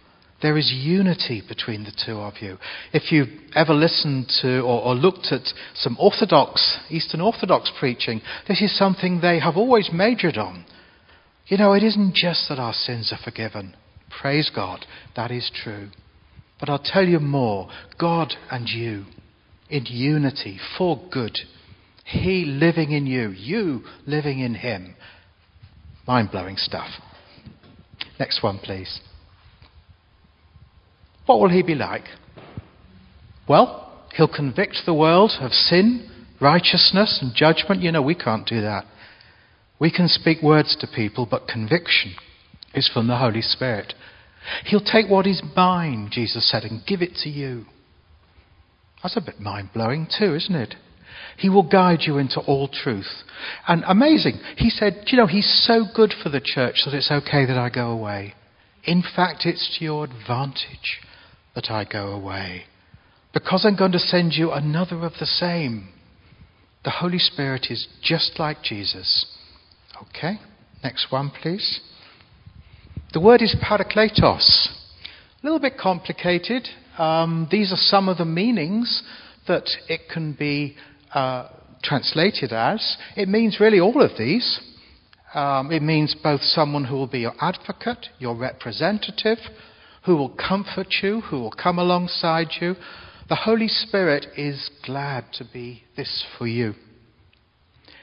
There 0.42 0.58
is 0.58 0.72
unity 0.74 1.40
between 1.48 1.84
the 1.84 1.92
two 2.04 2.18
of 2.18 2.40
you. 2.40 2.58
If 2.92 3.12
you've 3.12 3.28
ever 3.54 3.72
listened 3.72 4.32
to 4.42 4.62
or, 4.62 4.86
or, 4.86 4.94
looked 4.96 5.28
at 5.30 5.42
some 5.76 5.96
Orthodox, 6.00 6.78
Eastern 6.88 7.20
Orthodox 7.20 7.70
preaching, 7.78 8.22
this 8.48 8.60
is 8.60 8.76
something 8.76 9.20
they 9.20 9.38
have 9.38 9.56
always 9.56 9.90
majored 9.92 10.36
on. 10.36 10.64
You 11.46 11.58
know, 11.58 11.74
it 11.74 11.84
isn't 11.84 12.16
just 12.16 12.48
that 12.48 12.58
our 12.58 12.72
sins 12.72 13.12
are 13.12 13.22
forgiven. 13.24 13.76
Praise 14.10 14.50
God, 14.54 14.84
that 15.16 15.30
is 15.30 15.50
true. 15.54 15.88
But 16.58 16.68
I'll 16.68 16.82
tell 16.82 17.06
you 17.06 17.20
more 17.20 17.68
God 17.98 18.34
and 18.50 18.68
you 18.68 19.04
in 19.70 19.86
unity 19.86 20.58
for 20.76 21.00
good. 21.10 21.38
He 22.04 22.44
living 22.44 22.90
in 22.90 23.06
you, 23.06 23.30
you 23.30 23.82
living 24.06 24.40
in 24.40 24.54
Him. 24.54 24.94
Mind 26.06 26.30
blowing 26.30 26.56
stuff. 26.56 26.88
Next 28.18 28.42
one, 28.42 28.58
please. 28.58 29.00
What 31.24 31.40
will 31.40 31.50
He 31.50 31.62
be 31.62 31.74
like? 31.74 32.04
Well, 33.48 33.86
He'll 34.16 34.28
convict 34.28 34.78
the 34.84 34.94
world 34.94 35.30
of 35.40 35.52
sin, 35.52 36.10
righteousness, 36.40 37.20
and 37.22 37.32
judgment. 37.34 37.80
You 37.80 37.92
know, 37.92 38.02
we 38.02 38.16
can't 38.16 38.46
do 38.46 38.60
that. 38.60 38.84
We 39.78 39.90
can 39.90 40.08
speak 40.08 40.42
words 40.42 40.76
to 40.80 40.88
people, 40.94 41.26
but 41.30 41.46
conviction 41.46 42.14
is 42.74 42.88
from 42.92 43.08
the 43.08 43.18
Holy 43.18 43.42
Spirit. 43.42 43.94
He'll 44.64 44.80
take 44.80 45.08
what 45.08 45.26
is 45.26 45.42
mine, 45.56 46.08
Jesus 46.10 46.50
said, 46.50 46.64
and 46.64 46.86
give 46.86 47.02
it 47.02 47.14
to 47.22 47.28
you. 47.28 47.66
That's 49.02 49.16
a 49.16 49.20
bit 49.20 49.40
mind 49.40 49.70
blowing, 49.74 50.06
too, 50.18 50.34
isn't 50.34 50.54
it? 50.54 50.74
He 51.36 51.48
will 51.48 51.68
guide 51.68 52.00
you 52.02 52.18
into 52.18 52.40
all 52.40 52.68
truth. 52.68 53.24
And 53.66 53.82
amazing, 53.86 54.40
he 54.56 54.70
said, 54.70 55.04
you 55.06 55.18
know, 55.18 55.26
he's 55.26 55.64
so 55.66 55.84
good 55.94 56.12
for 56.22 56.28
the 56.28 56.40
church 56.42 56.82
that 56.84 56.94
it's 56.94 57.10
okay 57.10 57.46
that 57.46 57.56
I 57.56 57.70
go 57.70 57.90
away. 57.90 58.34
In 58.84 59.02
fact, 59.02 59.46
it's 59.46 59.76
to 59.78 59.84
your 59.84 60.04
advantage 60.04 61.00
that 61.54 61.70
I 61.70 61.84
go 61.84 62.08
away. 62.08 62.64
because 63.32 63.64
I'm 63.64 63.76
going 63.76 63.92
to 63.92 63.98
send 63.98 64.32
you 64.34 64.50
another 64.50 65.04
of 65.04 65.12
the 65.20 65.26
same. 65.26 65.88
The 66.84 66.90
Holy 66.90 67.18
Spirit 67.18 67.66
is 67.70 67.86
just 68.02 68.38
like 68.38 68.62
Jesus. 68.62 69.26
Okay, 70.08 70.38
next 70.82 71.12
one, 71.12 71.30
please. 71.42 71.80
The 73.12 73.20
word 73.20 73.42
is 73.42 73.56
parakletos. 73.60 74.68
A 75.42 75.44
little 75.44 75.58
bit 75.58 75.76
complicated. 75.76 76.68
Um, 76.96 77.48
these 77.50 77.72
are 77.72 77.76
some 77.76 78.08
of 78.08 78.18
the 78.18 78.24
meanings 78.24 79.02
that 79.48 79.68
it 79.88 80.02
can 80.12 80.32
be 80.32 80.76
uh, 81.12 81.48
translated 81.82 82.52
as. 82.52 82.96
It 83.16 83.28
means 83.28 83.58
really 83.58 83.80
all 83.80 84.00
of 84.00 84.12
these. 84.16 84.60
Um, 85.34 85.72
it 85.72 85.82
means 85.82 86.14
both 86.22 86.40
someone 86.42 86.84
who 86.84 86.94
will 86.94 87.08
be 87.08 87.20
your 87.20 87.34
advocate, 87.40 88.06
your 88.20 88.36
representative, 88.36 89.38
who 90.04 90.14
will 90.14 90.28
comfort 90.30 90.94
you, 91.02 91.20
who 91.22 91.40
will 91.40 91.50
come 91.50 91.80
alongside 91.80 92.50
you. 92.60 92.76
The 93.28 93.34
Holy 93.34 93.68
Spirit 93.68 94.26
is 94.36 94.70
glad 94.86 95.24
to 95.34 95.44
be 95.52 95.82
this 95.96 96.24
for 96.38 96.46
you. 96.46 96.74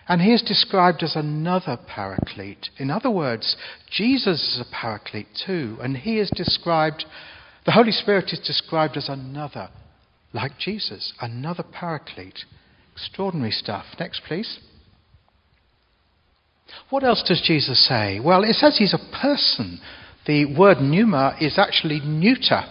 And 0.09 0.21
he 0.21 0.33
is 0.33 0.41
described 0.41 1.03
as 1.03 1.15
another 1.15 1.77
paraclete. 1.77 2.69
In 2.77 2.89
other 2.89 3.11
words, 3.11 3.57
Jesus 3.91 4.41
is 4.41 4.61
a 4.61 4.73
paraclete 4.73 5.27
too, 5.45 5.77
and 5.81 5.97
he 5.97 6.19
is 6.19 6.29
described, 6.29 7.05
the 7.65 7.73
Holy 7.73 7.91
Spirit 7.91 8.31
is 8.31 8.39
described 8.39 8.95
as 8.95 9.09
another, 9.09 9.69
like 10.33 10.57
Jesus, 10.57 11.13
another 11.19 11.63
paraclete. 11.63 12.45
Extraordinary 12.93 13.51
stuff. 13.51 13.85
Next, 13.99 14.21
please. 14.25 14.59
What 16.89 17.03
else 17.03 17.23
does 17.27 17.41
Jesus 17.45 17.85
say? 17.87 18.19
Well, 18.19 18.43
it 18.43 18.55
says 18.55 18.77
he's 18.77 18.93
a 18.93 19.19
person. 19.21 19.79
The 20.25 20.45
word 20.57 20.81
pneuma 20.81 21.37
is 21.39 21.57
actually 21.57 21.99
neuter. 21.99 22.63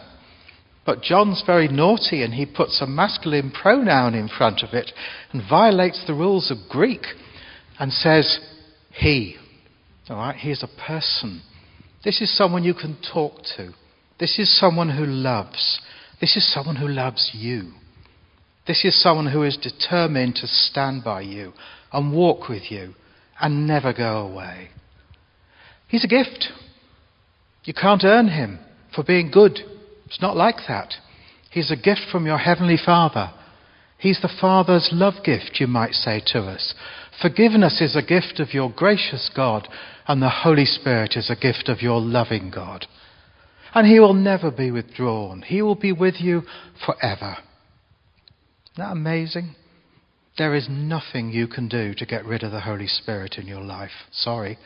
But 0.86 1.02
John's 1.02 1.42
very 1.44 1.66
naughty 1.66 2.22
and 2.22 2.32
he 2.32 2.46
puts 2.46 2.80
a 2.80 2.86
masculine 2.86 3.50
pronoun 3.50 4.14
in 4.14 4.28
front 4.28 4.62
of 4.62 4.72
it 4.72 4.92
and 5.32 5.42
violates 5.48 6.04
the 6.06 6.14
rules 6.14 6.52
of 6.52 6.70
Greek 6.70 7.02
and 7.80 7.92
says, 7.92 8.38
He. 8.92 9.36
All 10.08 10.16
right, 10.16 10.36
he 10.36 10.52
is 10.52 10.62
a 10.62 10.80
person. 10.80 11.42
This 12.04 12.20
is 12.20 12.34
someone 12.36 12.62
you 12.62 12.74
can 12.74 12.96
talk 13.12 13.42
to. 13.56 13.74
This 14.20 14.38
is 14.38 14.58
someone 14.58 14.88
who 14.96 15.04
loves. 15.04 15.80
This 16.20 16.36
is 16.36 16.54
someone 16.54 16.76
who 16.76 16.86
loves 16.86 17.32
you. 17.34 17.72
This 18.68 18.84
is 18.84 19.00
someone 19.02 19.26
who 19.26 19.42
is 19.42 19.56
determined 19.56 20.36
to 20.36 20.46
stand 20.46 21.02
by 21.02 21.22
you 21.22 21.52
and 21.92 22.14
walk 22.14 22.48
with 22.48 22.70
you 22.70 22.94
and 23.40 23.66
never 23.66 23.92
go 23.92 24.18
away. 24.18 24.68
He's 25.88 26.04
a 26.04 26.08
gift. 26.08 26.46
You 27.64 27.74
can't 27.74 28.04
earn 28.04 28.28
him 28.28 28.60
for 28.94 29.02
being 29.02 29.30
good. 29.32 29.58
It's 30.06 30.22
not 30.22 30.36
like 30.36 30.56
that. 30.68 30.94
He's 31.50 31.70
a 31.70 31.76
gift 31.76 32.02
from 32.10 32.26
your 32.26 32.38
Heavenly 32.38 32.76
Father. 32.76 33.32
He's 33.98 34.20
the 34.20 34.34
Father's 34.40 34.90
love 34.92 35.24
gift, 35.24 35.58
you 35.58 35.66
might 35.66 35.92
say 35.92 36.22
to 36.26 36.40
us. 36.40 36.74
Forgiveness 37.20 37.80
is 37.80 37.96
a 37.96 38.02
gift 38.02 38.40
of 38.40 38.52
your 38.52 38.70
gracious 38.70 39.30
God, 39.34 39.68
and 40.06 40.20
the 40.20 40.28
Holy 40.28 40.66
Spirit 40.66 41.14
is 41.16 41.30
a 41.30 41.36
gift 41.36 41.68
of 41.68 41.80
your 41.80 42.00
loving 42.00 42.50
God. 42.54 42.86
And 43.74 43.86
He 43.86 43.98
will 43.98 44.14
never 44.14 44.50
be 44.50 44.70
withdrawn. 44.70 45.42
He 45.42 45.62
will 45.62 45.74
be 45.74 45.92
with 45.92 46.16
you 46.20 46.42
forever. 46.84 47.38
Isn't 48.72 48.76
that 48.76 48.92
amazing? 48.92 49.54
There 50.38 50.54
is 50.54 50.68
nothing 50.68 51.30
you 51.30 51.48
can 51.48 51.66
do 51.68 51.94
to 51.94 52.06
get 52.06 52.26
rid 52.26 52.42
of 52.42 52.52
the 52.52 52.60
Holy 52.60 52.86
Spirit 52.86 53.36
in 53.38 53.46
your 53.46 53.62
life. 53.62 53.90
Sorry. 54.12 54.58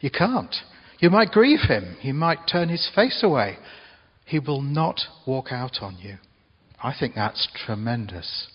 You 0.00 0.10
can't. 0.10 0.54
You 0.98 1.08
might 1.08 1.30
grieve 1.30 1.60
Him. 1.66 1.96
you 2.02 2.12
might 2.12 2.46
turn 2.50 2.68
His 2.68 2.88
face 2.94 3.22
away. 3.22 3.56
He 4.26 4.40
will 4.40 4.60
not 4.60 5.00
walk 5.24 5.46
out 5.52 5.78
on 5.80 5.98
you. 5.98 6.16
I 6.82 6.92
think 6.98 7.14
that's 7.14 7.48
tremendous. 7.64 8.48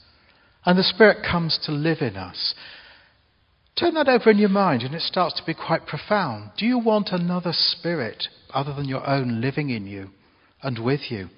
And 0.65 0.77
the 0.77 0.83
Spirit 0.83 1.25
comes 1.25 1.57
to 1.65 1.71
live 1.71 1.99
in 2.01 2.17
us. 2.17 2.53
Turn 3.79 3.93
that 3.93 4.09
over 4.09 4.29
in 4.29 4.37
your 4.37 4.49
mind 4.49 4.83
and 4.83 4.93
it 4.93 5.01
starts 5.01 5.39
to 5.39 5.45
be 5.45 5.53
quite 5.53 5.87
profound. 5.87 6.51
Do 6.57 6.65
you 6.65 6.77
want 6.77 7.09
another 7.11 7.53
spirit 7.53 8.27
other 8.53 8.73
than 8.73 8.89
your 8.89 9.09
own 9.09 9.39
living 9.39 9.69
in 9.69 9.87
you 9.87 10.09
and 10.61 10.77
with 10.77 11.09
you? 11.09 11.29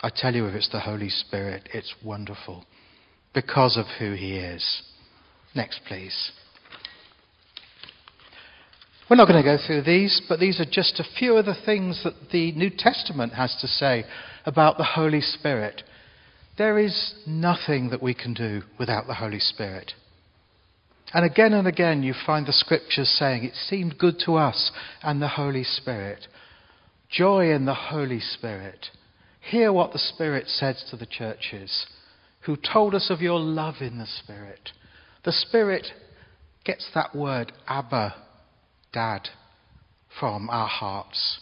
I 0.00 0.10
tell 0.14 0.34
you, 0.34 0.46
if 0.46 0.54
it's 0.54 0.68
the 0.68 0.80
Holy 0.80 1.08
Spirit, 1.08 1.70
it's 1.72 1.94
wonderful 2.04 2.66
because 3.32 3.78
of 3.78 3.86
who 3.98 4.12
He 4.12 4.36
is. 4.36 4.82
Next, 5.54 5.80
please. 5.88 6.30
We're 9.08 9.16
not 9.16 9.28
going 9.28 9.42
to 9.42 9.56
go 9.56 9.62
through 9.64 9.82
these, 9.82 10.22
but 10.30 10.40
these 10.40 10.60
are 10.60 10.64
just 10.64 10.98
a 10.98 11.18
few 11.18 11.36
of 11.36 11.44
the 11.44 11.56
things 11.66 12.02
that 12.04 12.14
the 12.32 12.52
New 12.52 12.70
Testament 12.70 13.34
has 13.34 13.54
to 13.60 13.68
say 13.68 14.04
about 14.46 14.78
the 14.78 14.84
Holy 14.84 15.20
Spirit. 15.20 15.82
There 16.56 16.78
is 16.78 17.14
nothing 17.26 17.90
that 17.90 18.02
we 18.02 18.14
can 18.14 18.32
do 18.32 18.62
without 18.78 19.06
the 19.06 19.14
Holy 19.14 19.40
Spirit. 19.40 19.92
And 21.12 21.24
again 21.24 21.52
and 21.52 21.68
again, 21.68 22.02
you 22.02 22.14
find 22.24 22.46
the 22.46 22.52
scriptures 22.52 23.14
saying, 23.18 23.44
It 23.44 23.54
seemed 23.54 23.98
good 23.98 24.18
to 24.24 24.36
us 24.36 24.72
and 25.02 25.20
the 25.20 25.28
Holy 25.28 25.64
Spirit. 25.64 26.26
Joy 27.10 27.50
in 27.52 27.66
the 27.66 27.74
Holy 27.74 28.20
Spirit. 28.20 28.86
Hear 29.40 29.70
what 29.70 29.92
the 29.92 29.98
Spirit 29.98 30.48
says 30.48 30.82
to 30.90 30.96
the 30.96 31.06
churches, 31.06 31.86
who 32.46 32.56
told 32.56 32.94
us 32.94 33.10
of 33.10 33.20
your 33.20 33.38
love 33.38 33.76
in 33.80 33.98
the 33.98 34.06
Spirit. 34.06 34.70
The 35.24 35.32
Spirit 35.32 35.88
gets 36.64 36.88
that 36.94 37.14
word, 37.14 37.52
Abba, 37.68 38.14
Dad, 38.94 39.28
from 40.20 40.48
our 40.50 40.68
hearts. 40.68 41.40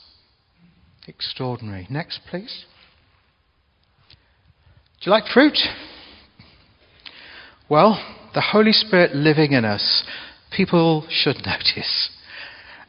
Extraordinary. 1.07 1.87
Next, 1.91 2.21
please. 2.31 2.65
Do 4.09 5.11
you 5.11 5.13
like 5.13 5.25
fruit? 5.33 5.59
Well, 7.69 8.03
the 8.35 8.41
Holy 8.41 8.73
Spirit 8.73 9.15
living 9.15 9.53
in 9.53 9.67
us, 9.67 10.03
people 10.51 11.07
should 11.11 11.37
notice. 11.47 12.09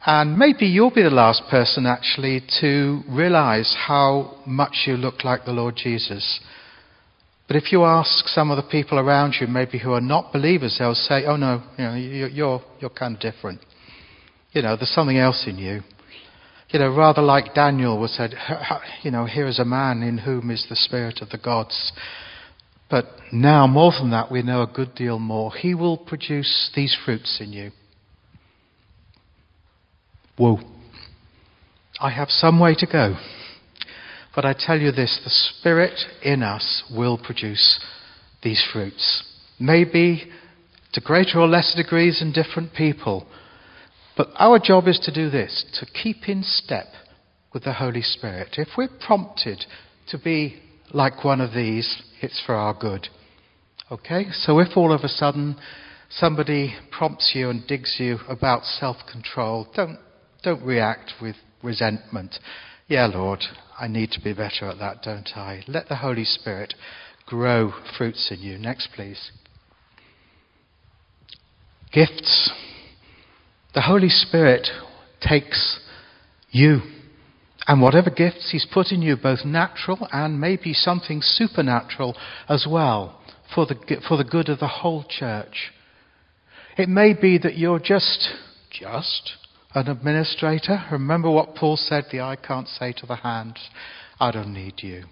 And 0.06 0.38
maybe 0.38 0.64
you'll 0.64 0.94
be 0.94 1.02
the 1.02 1.10
last 1.10 1.42
person 1.50 1.84
actually 1.84 2.42
to 2.60 3.02
realize 3.06 3.76
how 3.86 4.38
much 4.46 4.84
you 4.86 4.96
look 4.96 5.24
like 5.24 5.44
the 5.44 5.52
Lord 5.52 5.76
Jesus. 5.76 6.40
But 7.48 7.56
if 7.56 7.70
you 7.70 7.84
ask 7.84 8.28
some 8.28 8.50
of 8.50 8.56
the 8.56 8.70
people 8.70 8.98
around 8.98 9.34
you, 9.38 9.46
maybe 9.46 9.78
who 9.78 9.92
are 9.92 10.00
not 10.00 10.32
believers, 10.32 10.76
they'll 10.78 10.94
say, 10.94 11.26
"Oh 11.26 11.36
no, 11.36 11.62
you 11.76 11.84
know, 11.84 11.94
you're 11.94 12.62
you're 12.80 12.90
kind 12.90 13.14
of 13.14 13.20
different. 13.20 13.60
You 14.54 14.62
know, 14.62 14.76
there's 14.76 14.90
something 14.90 15.18
else 15.18 15.46
in 15.46 15.58
you." 15.58 15.82
You 16.70 16.78
know, 16.78 16.88
rather 16.88 17.22
like 17.22 17.54
Daniel 17.54 17.98
was 17.98 18.12
said, 18.12 18.34
"You 19.02 19.10
know, 19.10 19.26
here 19.26 19.46
is 19.46 19.58
a 19.58 19.64
man 19.64 20.02
in 20.02 20.18
whom 20.18 20.50
is 20.50 20.64
the 20.66 20.76
spirit 20.76 21.20
of 21.20 21.28
the 21.28 21.38
gods." 21.38 21.92
But 22.88 23.06
now, 23.32 23.66
more 23.66 23.92
than 23.92 24.10
that, 24.10 24.30
we 24.30 24.42
know 24.42 24.62
a 24.62 24.66
good 24.66 24.94
deal 24.94 25.18
more. 25.18 25.52
He 25.54 25.74
will 25.74 25.96
produce 25.96 26.70
these 26.74 26.94
fruits 26.94 27.40
in 27.40 27.52
you. 27.52 27.72
Whoa. 30.36 30.60
I 32.00 32.10
have 32.10 32.30
some 32.30 32.58
way 32.58 32.74
to 32.74 32.86
go. 32.86 33.16
But 34.34 34.44
I 34.44 34.52
tell 34.52 34.80
you 34.80 34.90
this 34.90 35.20
the 35.22 35.30
Spirit 35.30 35.98
in 36.22 36.42
us 36.42 36.82
will 36.90 37.16
produce 37.16 37.80
these 38.42 38.62
fruits. 38.72 39.22
Maybe 39.58 40.30
to 40.92 41.00
greater 41.00 41.40
or 41.40 41.46
lesser 41.46 41.76
degrees 41.76 42.20
in 42.20 42.32
different 42.32 42.74
people. 42.74 43.26
But 44.16 44.28
our 44.36 44.58
job 44.58 44.86
is 44.86 45.00
to 45.00 45.12
do 45.12 45.30
this 45.30 45.64
to 45.80 45.86
keep 45.86 46.28
in 46.28 46.42
step 46.42 46.86
with 47.52 47.64
the 47.64 47.72
Holy 47.72 48.02
Spirit. 48.02 48.54
If 48.58 48.68
we're 48.76 48.88
prompted 49.04 49.64
to 50.08 50.18
be 50.18 50.60
like 50.92 51.24
one 51.24 51.40
of 51.40 51.52
these, 51.52 52.02
it's 52.20 52.42
for 52.44 52.54
our 52.54 52.74
good. 52.74 53.08
Okay? 53.90 54.26
So 54.32 54.58
if 54.60 54.76
all 54.76 54.92
of 54.92 55.02
a 55.02 55.08
sudden 55.08 55.56
somebody 56.10 56.74
prompts 56.90 57.32
you 57.34 57.50
and 57.50 57.66
digs 57.66 57.96
you 57.98 58.18
about 58.28 58.64
self 58.64 58.96
control, 59.10 59.66
don't, 59.74 59.98
don't 60.42 60.62
react 60.62 61.14
with 61.20 61.36
resentment. 61.62 62.36
Yeah, 62.86 63.06
Lord, 63.06 63.40
I 63.78 63.88
need 63.88 64.10
to 64.12 64.20
be 64.20 64.32
better 64.32 64.66
at 64.68 64.78
that, 64.78 65.02
don't 65.02 65.30
I? 65.36 65.64
Let 65.66 65.88
the 65.88 65.96
Holy 65.96 66.24
Spirit 66.24 66.74
grow 67.26 67.72
fruits 67.96 68.30
in 68.30 68.40
you. 68.40 68.58
Next, 68.58 68.90
please. 68.94 69.30
Gifts. 71.92 72.52
The 73.74 73.82
Holy 73.82 74.08
Spirit 74.08 74.68
takes 75.20 75.80
you 76.50 76.80
and 77.66 77.82
whatever 77.82 78.10
gifts 78.10 78.50
He's 78.52 78.66
put 78.72 78.92
in 78.92 79.02
you, 79.02 79.16
both 79.16 79.44
natural 79.44 80.06
and 80.12 80.40
maybe 80.40 80.72
something 80.72 81.20
supernatural 81.22 82.16
as 82.48 82.66
well, 82.70 83.20
for 83.54 83.66
the, 83.66 83.74
for 84.06 84.16
the 84.16 84.24
good 84.24 84.48
of 84.48 84.60
the 84.60 84.68
whole 84.68 85.04
church. 85.08 85.72
It 86.76 86.88
may 86.88 87.14
be 87.14 87.38
that 87.38 87.56
you're 87.56 87.80
just, 87.80 88.28
just 88.70 89.32
an 89.74 89.88
administrator. 89.88 90.84
Remember 90.92 91.30
what 91.30 91.54
Paul 91.54 91.76
said 91.76 92.04
the 92.10 92.20
eye 92.20 92.36
can't 92.36 92.68
say 92.68 92.92
to 92.98 93.06
the 93.06 93.16
hand, 93.16 93.58
I 94.20 94.30
don't 94.30 94.52
need 94.52 94.82
you. 94.82 95.04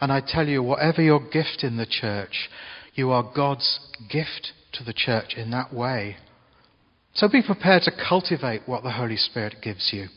And 0.00 0.10
I 0.10 0.22
tell 0.26 0.48
you, 0.48 0.62
whatever 0.62 1.02
your 1.02 1.20
gift 1.20 1.62
in 1.62 1.76
the 1.76 1.86
church, 1.86 2.48
you 2.94 3.10
are 3.10 3.32
God's 3.34 3.78
gift 4.10 4.52
to 4.72 4.84
the 4.84 4.94
church 4.94 5.34
in 5.36 5.50
that 5.50 5.72
way. 5.72 6.16
So 7.14 7.28
be 7.28 7.42
prepared 7.42 7.82
to 7.82 7.92
cultivate 8.08 8.62
what 8.66 8.82
the 8.82 8.92
Holy 8.92 9.16
Spirit 9.16 9.56
gives 9.62 9.90
you 9.92 10.08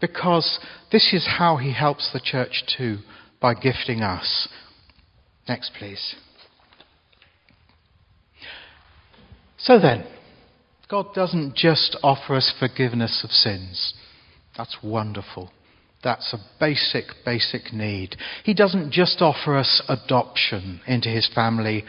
because 0.00 0.58
this 0.92 1.14
is 1.14 1.26
how 1.38 1.56
he 1.56 1.72
helps 1.72 2.10
the 2.12 2.20
church 2.20 2.64
too, 2.76 2.98
by 3.40 3.54
gifting 3.54 4.02
us. 4.02 4.48
Next, 5.48 5.72
please. 5.78 6.14
So 9.58 9.78
then, 9.78 10.06
God 10.90 11.14
doesn't 11.14 11.54
just 11.54 11.96
offer 12.02 12.34
us 12.34 12.52
forgiveness 12.58 13.22
of 13.24 13.30
sins. 13.30 13.94
That's 14.56 14.76
wonderful. 14.82 15.50
That's 16.02 16.34
a 16.34 16.38
basic, 16.60 17.04
basic 17.24 17.72
need. 17.72 18.16
He 18.44 18.52
doesn't 18.52 18.92
just 18.92 19.22
offer 19.22 19.56
us 19.56 19.82
adoption 19.88 20.82
into 20.86 21.08
his 21.08 21.30
family 21.34 21.84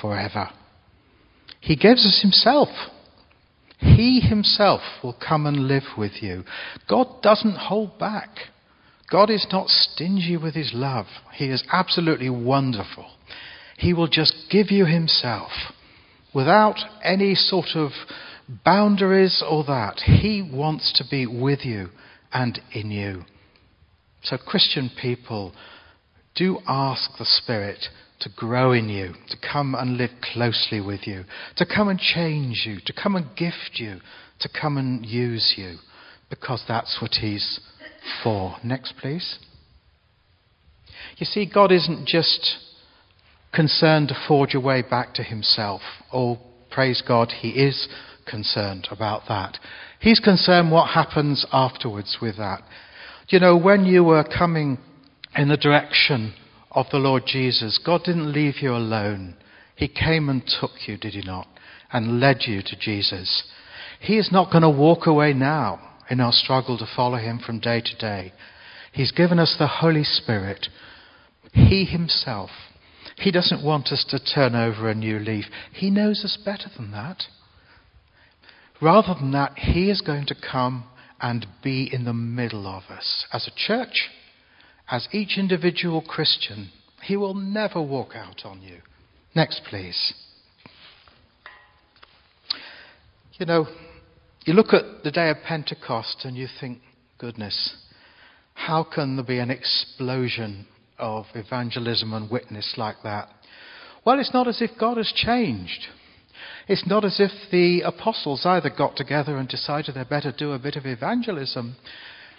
forever. 0.00 0.50
He 1.60 1.74
gives 1.74 2.06
us 2.06 2.20
himself. 2.22 2.68
He 3.78 4.20
himself 4.20 4.80
will 5.02 5.14
come 5.14 5.46
and 5.46 5.68
live 5.68 5.84
with 5.98 6.22
you. 6.22 6.44
God 6.88 7.22
doesn't 7.22 7.56
hold 7.56 7.98
back. 7.98 8.30
God 9.10 9.30
is 9.30 9.46
not 9.52 9.68
stingy 9.68 10.36
with 10.36 10.54
his 10.54 10.72
love. 10.74 11.06
He 11.34 11.46
is 11.46 11.62
absolutely 11.70 12.30
wonderful. 12.30 13.06
He 13.78 13.92
will 13.92 14.08
just 14.08 14.34
give 14.50 14.70
you 14.70 14.86
himself 14.86 15.50
without 16.34 16.76
any 17.02 17.34
sort 17.34 17.68
of 17.74 17.90
boundaries 18.64 19.42
or 19.48 19.64
that. 19.64 20.00
He 20.04 20.42
wants 20.42 20.92
to 20.96 21.04
be 21.08 21.26
with 21.26 21.64
you 21.64 21.90
and 22.32 22.58
in 22.72 22.90
you. 22.90 23.24
So, 24.22 24.38
Christian 24.38 24.90
people, 25.00 25.52
do 26.34 26.58
ask 26.66 27.10
the 27.18 27.24
Spirit 27.24 27.86
to 28.20 28.30
grow 28.34 28.72
in 28.72 28.88
you, 28.88 29.14
to 29.28 29.36
come 29.52 29.74
and 29.74 29.96
live 29.96 30.10
closely 30.32 30.80
with 30.80 31.06
you, 31.06 31.24
to 31.56 31.66
come 31.66 31.88
and 31.88 31.98
change 31.98 32.64
you, 32.66 32.78
to 32.86 32.92
come 32.92 33.16
and 33.16 33.36
gift 33.36 33.72
you, 33.74 34.00
to 34.40 34.48
come 34.48 34.78
and 34.78 35.04
use 35.04 35.54
you, 35.56 35.76
because 36.30 36.64
that's 36.66 36.98
what 37.00 37.12
He's 37.20 37.60
for. 38.22 38.56
Next, 38.64 38.94
please. 39.00 39.38
You 41.18 41.26
see, 41.26 41.50
God 41.52 41.72
isn't 41.72 42.06
just 42.06 42.56
concerned 43.54 44.08
to 44.08 44.24
forge 44.26 44.54
a 44.54 44.60
way 44.60 44.82
back 44.82 45.14
to 45.14 45.22
Himself. 45.22 45.80
Oh, 46.12 46.38
praise 46.70 47.02
God, 47.06 47.32
He 47.40 47.50
is 47.50 47.88
concerned 48.26 48.88
about 48.90 49.22
that. 49.28 49.58
He's 50.00 50.20
concerned 50.20 50.70
what 50.70 50.90
happens 50.90 51.46
afterwards 51.52 52.18
with 52.20 52.36
that. 52.36 52.62
You 53.28 53.40
know, 53.40 53.56
when 53.56 53.84
you 53.86 54.04
were 54.04 54.24
coming 54.24 54.78
in 55.36 55.48
the 55.48 55.56
direction 55.56 56.34
of 56.76 56.86
the 56.92 56.98
Lord 56.98 57.22
Jesus, 57.26 57.80
God 57.84 58.02
didn't 58.04 58.32
leave 58.32 58.60
you 58.60 58.76
alone. 58.76 59.34
He 59.74 59.88
came 59.88 60.28
and 60.28 60.42
took 60.60 60.72
you, 60.86 60.98
did 60.98 61.14
He 61.14 61.22
not? 61.22 61.48
And 61.90 62.20
led 62.20 62.42
you 62.42 62.60
to 62.62 62.78
Jesus. 62.78 63.44
He 63.98 64.18
is 64.18 64.30
not 64.30 64.52
going 64.52 64.62
to 64.62 64.68
walk 64.68 65.06
away 65.06 65.32
now 65.32 65.80
in 66.10 66.20
our 66.20 66.32
struggle 66.32 66.76
to 66.76 66.86
follow 66.94 67.16
Him 67.16 67.40
from 67.44 67.60
day 67.60 67.80
to 67.80 67.96
day. 67.96 68.32
He's 68.92 69.10
given 69.10 69.38
us 69.38 69.56
the 69.58 69.66
Holy 69.66 70.04
Spirit. 70.04 70.66
He 71.52 71.86
Himself. 71.86 72.50
He 73.16 73.30
doesn't 73.30 73.64
want 73.64 73.88
us 73.88 74.04
to 74.10 74.18
turn 74.22 74.54
over 74.54 74.90
a 74.90 74.94
new 74.94 75.18
leaf. 75.18 75.46
He 75.72 75.90
knows 75.90 76.22
us 76.24 76.36
better 76.44 76.68
than 76.76 76.92
that. 76.92 77.22
Rather 78.82 79.14
than 79.14 79.32
that, 79.32 79.56
He 79.56 79.90
is 79.90 80.02
going 80.02 80.26
to 80.26 80.34
come 80.34 80.84
and 81.22 81.46
be 81.64 81.88
in 81.90 82.04
the 82.04 82.12
middle 82.12 82.66
of 82.66 82.82
us 82.90 83.24
as 83.32 83.48
a 83.48 83.56
church 83.56 84.10
as 84.90 85.08
each 85.12 85.38
individual 85.38 86.00
Christian, 86.02 86.70
He 87.02 87.16
will 87.16 87.34
never 87.34 87.80
walk 87.82 88.14
out 88.14 88.42
on 88.44 88.62
you. 88.62 88.78
Next, 89.34 89.62
please. 89.68 90.14
You 93.38 93.46
know, 93.46 93.66
you 94.44 94.54
look 94.54 94.72
at 94.72 95.02
the 95.04 95.10
day 95.10 95.28
of 95.28 95.38
Pentecost 95.46 96.24
and 96.24 96.36
you 96.36 96.46
think, 96.60 96.78
goodness, 97.18 97.76
how 98.54 98.84
can 98.84 99.16
there 99.16 99.24
be 99.24 99.38
an 99.38 99.50
explosion 99.50 100.66
of 100.98 101.26
evangelism 101.34 102.14
and 102.14 102.30
witness 102.30 102.74
like 102.76 102.96
that? 103.02 103.28
Well, 104.04 104.18
it's 104.18 104.32
not 104.32 104.48
as 104.48 104.62
if 104.62 104.70
God 104.78 104.96
has 104.96 105.12
changed. 105.14 105.86
It's 106.68 106.86
not 106.86 107.04
as 107.04 107.20
if 107.20 107.30
the 107.50 107.82
apostles 107.82 108.46
either 108.46 108.70
got 108.70 108.96
together 108.96 109.36
and 109.36 109.48
decided 109.48 109.94
they'd 109.94 110.08
better 110.08 110.32
do 110.36 110.52
a 110.52 110.58
bit 110.58 110.76
of 110.76 110.86
evangelism. 110.86 111.76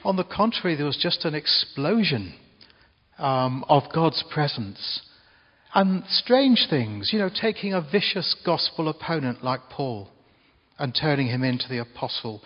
On 0.04 0.16
the 0.16 0.24
contrary, 0.24 0.76
there 0.76 0.86
was 0.86 0.98
just 0.98 1.26
an 1.26 1.36
explosion 1.36 2.34
um, 3.18 3.66
of 3.68 3.84
God's 3.94 4.24
presence. 4.32 5.02
And 5.74 6.04
strange 6.10 6.68
things, 6.70 7.10
you 7.12 7.20
know, 7.20 7.30
taking 7.30 7.74
a 7.74 7.82
vicious 7.82 8.36
gospel 8.46 8.88
opponent 8.88 9.44
like 9.44 9.70
Paul 9.70 10.10
and 10.80 10.98
turning 11.00 11.28
him 11.28 11.44
into 11.44 11.68
the 11.68 11.80
apostle 11.80 12.42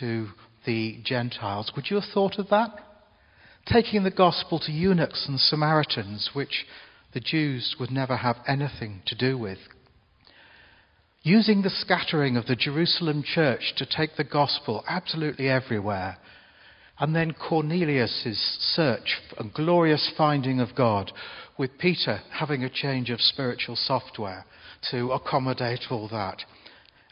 to 0.00 0.28
the 0.66 0.98
Gentiles. 1.04 1.72
Would 1.76 1.86
you 1.90 1.96
have 1.96 2.10
thought 2.12 2.38
of 2.38 2.48
that? 2.50 2.70
Taking 3.66 4.04
the 4.04 4.10
gospel 4.10 4.58
to 4.60 4.72
eunuchs 4.72 5.26
and 5.28 5.40
Samaritans, 5.40 6.30
which 6.32 6.66
the 7.14 7.20
Jews 7.20 7.76
would 7.80 7.90
never 7.90 8.16
have 8.16 8.36
anything 8.46 9.02
to 9.06 9.14
do 9.14 9.38
with. 9.38 9.58
Using 11.22 11.62
the 11.62 11.70
scattering 11.70 12.36
of 12.36 12.46
the 12.46 12.56
Jerusalem 12.56 13.24
church 13.24 13.74
to 13.78 13.86
take 13.86 14.16
the 14.16 14.24
gospel 14.24 14.84
absolutely 14.88 15.48
everywhere 15.48 16.18
and 16.98 17.14
then 17.14 17.34
Cornelius' 17.34 18.56
search, 18.74 19.20
a 19.38 19.44
glorious 19.44 20.10
finding 20.16 20.60
of 20.60 20.74
God, 20.74 21.12
with 21.58 21.78
Peter 21.78 22.20
having 22.30 22.64
a 22.64 22.70
change 22.70 23.10
of 23.10 23.20
spiritual 23.20 23.76
software 23.76 24.44
to 24.90 25.12
accommodate 25.12 25.84
all 25.90 26.08
that. 26.08 26.42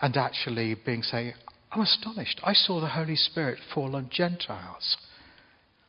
And 0.00 0.16
actually 0.16 0.74
being 0.74 1.02
saying, 1.02 1.34
I'm 1.70 1.80
astonished. 1.80 2.40
I 2.44 2.52
saw 2.52 2.80
the 2.80 2.88
Holy 2.88 3.16
Spirit 3.16 3.58
fall 3.74 3.96
on 3.96 4.10
Gentiles. 4.10 4.96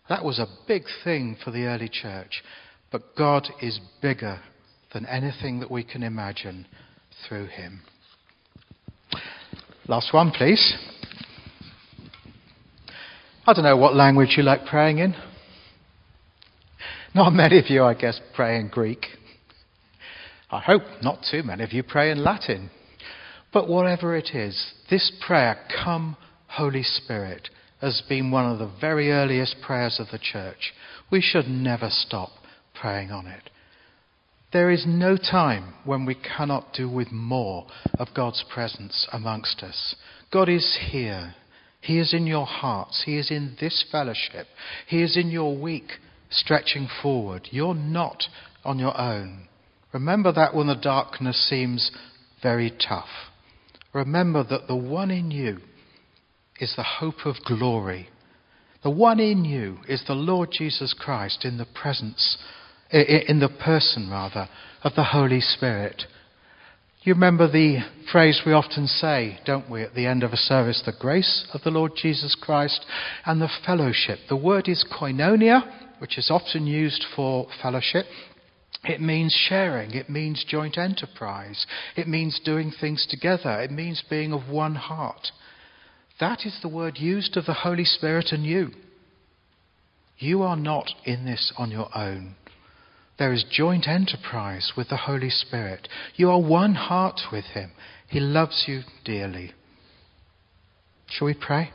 That 0.09 0.23
was 0.23 0.39
a 0.39 0.47
big 0.67 0.83
thing 1.03 1.37
for 1.43 1.51
the 1.51 1.65
early 1.65 1.89
church. 1.89 2.43
But 2.91 3.15
God 3.15 3.47
is 3.61 3.79
bigger 4.01 4.39
than 4.93 5.05
anything 5.05 5.59
that 5.59 5.71
we 5.71 5.83
can 5.83 6.03
imagine 6.03 6.67
through 7.27 7.47
him. 7.47 7.81
Last 9.87 10.13
one, 10.13 10.31
please. 10.31 10.75
I 13.47 13.53
don't 13.53 13.63
know 13.63 13.77
what 13.77 13.95
language 13.95 14.33
you 14.37 14.43
like 14.43 14.65
praying 14.65 14.97
in. 14.97 15.15
Not 17.13 17.31
many 17.31 17.59
of 17.59 17.69
you, 17.69 17.83
I 17.83 17.93
guess, 17.93 18.19
pray 18.33 18.59
in 18.59 18.69
Greek. 18.69 19.05
I 20.49 20.59
hope 20.59 20.81
not 21.03 21.19
too 21.29 21.43
many 21.43 21.63
of 21.63 21.71
you 21.71 21.83
pray 21.83 22.09
in 22.09 22.23
Latin. 22.23 22.71
But 23.53 23.69
whatever 23.69 24.15
it 24.15 24.33
is, 24.33 24.73
this 24.89 25.11
prayer, 25.25 25.59
Come, 25.83 26.17
Holy 26.47 26.81
Spirit, 26.81 27.49
has 27.81 28.01
been 28.09 28.31
one 28.31 28.51
of 28.51 28.57
the 28.57 28.71
very 28.81 29.11
earliest 29.11 29.57
prayers 29.61 29.99
of 29.99 30.07
the 30.11 30.19
church. 30.19 30.73
We 31.11 31.21
should 31.21 31.47
never 31.47 31.89
stop 31.91 32.31
praying 32.73 33.11
on 33.11 33.27
it. 33.27 33.51
There 34.51 34.71
is 34.71 34.85
no 34.87 35.17
time 35.17 35.75
when 35.83 36.05
we 36.05 36.15
cannot 36.15 36.73
do 36.73 36.89
with 36.89 37.11
more 37.11 37.67
of 37.99 38.07
God's 38.15 38.43
presence 38.51 39.07
amongst 39.13 39.61
us. 39.61 39.95
God 40.31 40.49
is 40.49 40.79
here. 40.89 41.35
He 41.85 41.99
is 41.99 42.13
in 42.13 42.25
your 42.25 42.45
hearts. 42.47 43.03
He 43.05 43.17
is 43.17 43.29
in 43.29 43.55
this 43.59 43.85
fellowship. 43.91 44.47
He 44.87 45.03
is 45.03 45.15
in 45.15 45.29
your 45.29 45.55
week 45.55 45.91
stretching 46.31 46.87
forward. 47.01 47.47
You're 47.51 47.75
not 47.75 48.23
on 48.63 48.79
your 48.79 48.99
own. 48.99 49.47
Remember 49.93 50.31
that 50.33 50.55
when 50.55 50.67
the 50.67 50.75
darkness 50.75 51.47
seems 51.47 51.91
very 52.41 52.71
tough. 52.71 53.09
Remember 53.93 54.43
that 54.43 54.67
the 54.67 54.75
one 54.75 55.11
in 55.11 55.29
you 55.29 55.59
is 56.59 56.73
the 56.75 56.83
hope 56.83 57.25
of 57.25 57.35
glory. 57.45 58.09
The 58.83 58.89
one 58.89 59.19
in 59.19 59.45
you 59.45 59.77
is 59.87 60.03
the 60.05 60.13
Lord 60.13 60.49
Jesus 60.51 60.93
Christ 60.97 61.45
in 61.45 61.57
the 61.57 61.65
presence, 61.65 62.37
in 62.91 63.39
the 63.39 63.55
person 63.63 64.09
rather, 64.09 64.49
of 64.83 64.95
the 64.95 65.03
Holy 65.03 65.39
Spirit. 65.39 66.03
You 67.05 67.13
remember 67.13 67.47
the 67.47 67.81
phrase 68.11 68.41
we 68.47 68.51
often 68.53 68.87
say, 68.87 69.37
don't 69.45 69.69
we, 69.69 69.83
at 69.83 69.93
the 69.93 70.07
end 70.07 70.23
of 70.23 70.33
a 70.33 70.37
service 70.37 70.81
the 70.83 70.91
grace 70.91 71.45
of 71.53 71.61
the 71.61 71.69
Lord 71.69 71.91
Jesus 71.95 72.35
Christ 72.41 72.83
and 73.27 73.39
the 73.39 73.49
fellowship. 73.63 74.17
The 74.27 74.35
word 74.35 74.67
is 74.67 74.83
koinonia, 74.91 75.99
which 75.99 76.17
is 76.17 76.31
often 76.31 76.65
used 76.65 77.05
for 77.15 77.45
fellowship. 77.61 78.07
It 78.85 79.01
means 79.01 79.31
sharing, 79.47 79.91
it 79.91 80.09
means 80.09 80.43
joint 80.47 80.79
enterprise, 80.79 81.67
it 81.95 82.07
means 82.07 82.41
doing 82.43 82.71
things 82.71 83.05
together, 83.07 83.61
it 83.61 83.69
means 83.69 84.03
being 84.09 84.33
of 84.33 84.49
one 84.49 84.73
heart. 84.73 85.27
That 86.19 86.39
is 86.43 86.57
the 86.63 86.69
word 86.69 86.97
used 86.97 87.37
of 87.37 87.45
the 87.45 87.53
Holy 87.53 87.85
Spirit 87.85 88.29
and 88.31 88.43
you. 88.43 88.71
You 90.17 90.41
are 90.41 90.57
not 90.57 90.89
in 91.03 91.25
this 91.25 91.53
on 91.55 91.69
your 91.69 91.95
own. 91.95 92.35
There 93.17 93.31
is 93.31 93.45
joint 93.49 93.87
enterprise 93.87 94.73
with 94.75 94.89
the 94.89 94.97
Holy 94.97 95.29
Spirit. 95.29 95.87
You 96.15 96.29
are 96.31 96.41
one 96.41 96.75
heart 96.75 97.21
with 97.31 97.45
Him. 97.45 97.71
He 98.07 98.19
loves 98.19 98.65
you 98.67 98.81
dearly. 99.05 99.53
Shall 101.07 101.27
we 101.27 101.33
pray? 101.33 101.71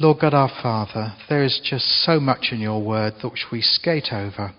Lord 0.00 0.18
God 0.20 0.34
our 0.34 0.50
Father, 0.62 1.14
there 1.28 1.42
is 1.42 1.60
just 1.62 1.86
so 2.04 2.18
much 2.18 2.48
in 2.52 2.60
your 2.60 2.82
word 2.82 3.14
which 3.22 3.46
we 3.52 3.60
skate 3.60 4.12
over. 4.12 4.54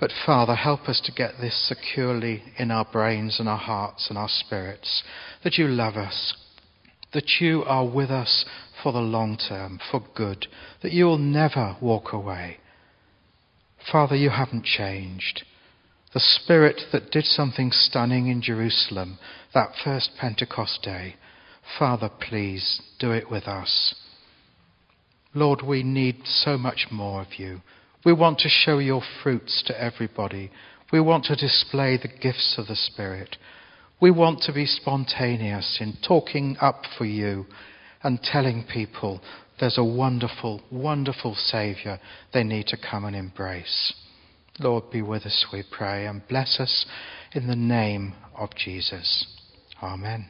But 0.00 0.10
Father, 0.26 0.54
help 0.54 0.88
us 0.88 1.00
to 1.04 1.12
get 1.12 1.32
this 1.40 1.68
securely 1.68 2.42
in 2.58 2.70
our 2.70 2.86
brains 2.90 3.38
and 3.38 3.48
our 3.48 3.58
hearts 3.58 4.08
and 4.08 4.18
our 4.18 4.28
spirits 4.28 5.02
that 5.44 5.58
you 5.58 5.68
love 5.68 5.96
us, 5.96 6.34
that 7.12 7.40
you 7.40 7.62
are 7.64 7.86
with 7.86 8.10
us 8.10 8.44
for 8.82 8.92
the 8.92 8.98
long 8.98 9.36
term, 9.36 9.80
for 9.90 10.02
good, 10.14 10.46
that 10.82 10.92
you 10.92 11.04
will 11.04 11.18
never 11.18 11.76
walk 11.80 12.12
away 12.12 12.58
Father, 13.90 14.16
you 14.16 14.30
haven't 14.30 14.64
changed. 14.64 15.44
The 16.14 16.20
Spirit 16.20 16.82
that 16.92 17.10
did 17.10 17.24
something 17.24 17.70
stunning 17.72 18.28
in 18.28 18.42
Jerusalem 18.42 19.18
that 19.54 19.74
first 19.82 20.10
Pentecost 20.18 20.82
day, 20.82 21.16
Father, 21.78 22.10
please 22.20 22.82
do 22.98 23.12
it 23.12 23.30
with 23.30 23.44
us. 23.44 23.94
Lord, 25.34 25.62
we 25.62 25.82
need 25.82 26.26
so 26.26 26.58
much 26.58 26.88
more 26.90 27.22
of 27.22 27.38
you. 27.38 27.62
We 28.04 28.12
want 28.12 28.38
to 28.40 28.48
show 28.48 28.78
your 28.78 29.02
fruits 29.22 29.62
to 29.66 29.82
everybody. 29.82 30.50
We 30.92 31.00
want 31.00 31.24
to 31.24 31.36
display 31.36 31.96
the 31.96 32.08
gifts 32.08 32.56
of 32.58 32.66
the 32.66 32.76
Spirit. 32.76 33.36
We 34.00 34.10
want 34.10 34.42
to 34.42 34.52
be 34.52 34.66
spontaneous 34.66 35.78
in 35.80 35.96
talking 36.06 36.56
up 36.60 36.82
for 36.98 37.06
you 37.06 37.46
and 38.02 38.20
telling 38.22 38.64
people 38.70 39.22
there's 39.62 39.78
a 39.78 39.84
wonderful, 39.84 40.60
wonderful 40.72 41.36
Saviour 41.36 42.00
they 42.34 42.42
need 42.42 42.66
to 42.66 42.76
come 42.76 43.04
and 43.04 43.14
embrace. 43.14 43.92
Lord, 44.58 44.90
be 44.90 45.02
with 45.02 45.24
us, 45.24 45.46
we 45.52 45.62
pray, 45.70 46.04
and 46.04 46.26
bless 46.26 46.58
us 46.58 46.84
in 47.32 47.46
the 47.46 47.54
name 47.54 48.12
of 48.36 48.50
Jesus. 48.56 49.24
Amen. 49.80 50.28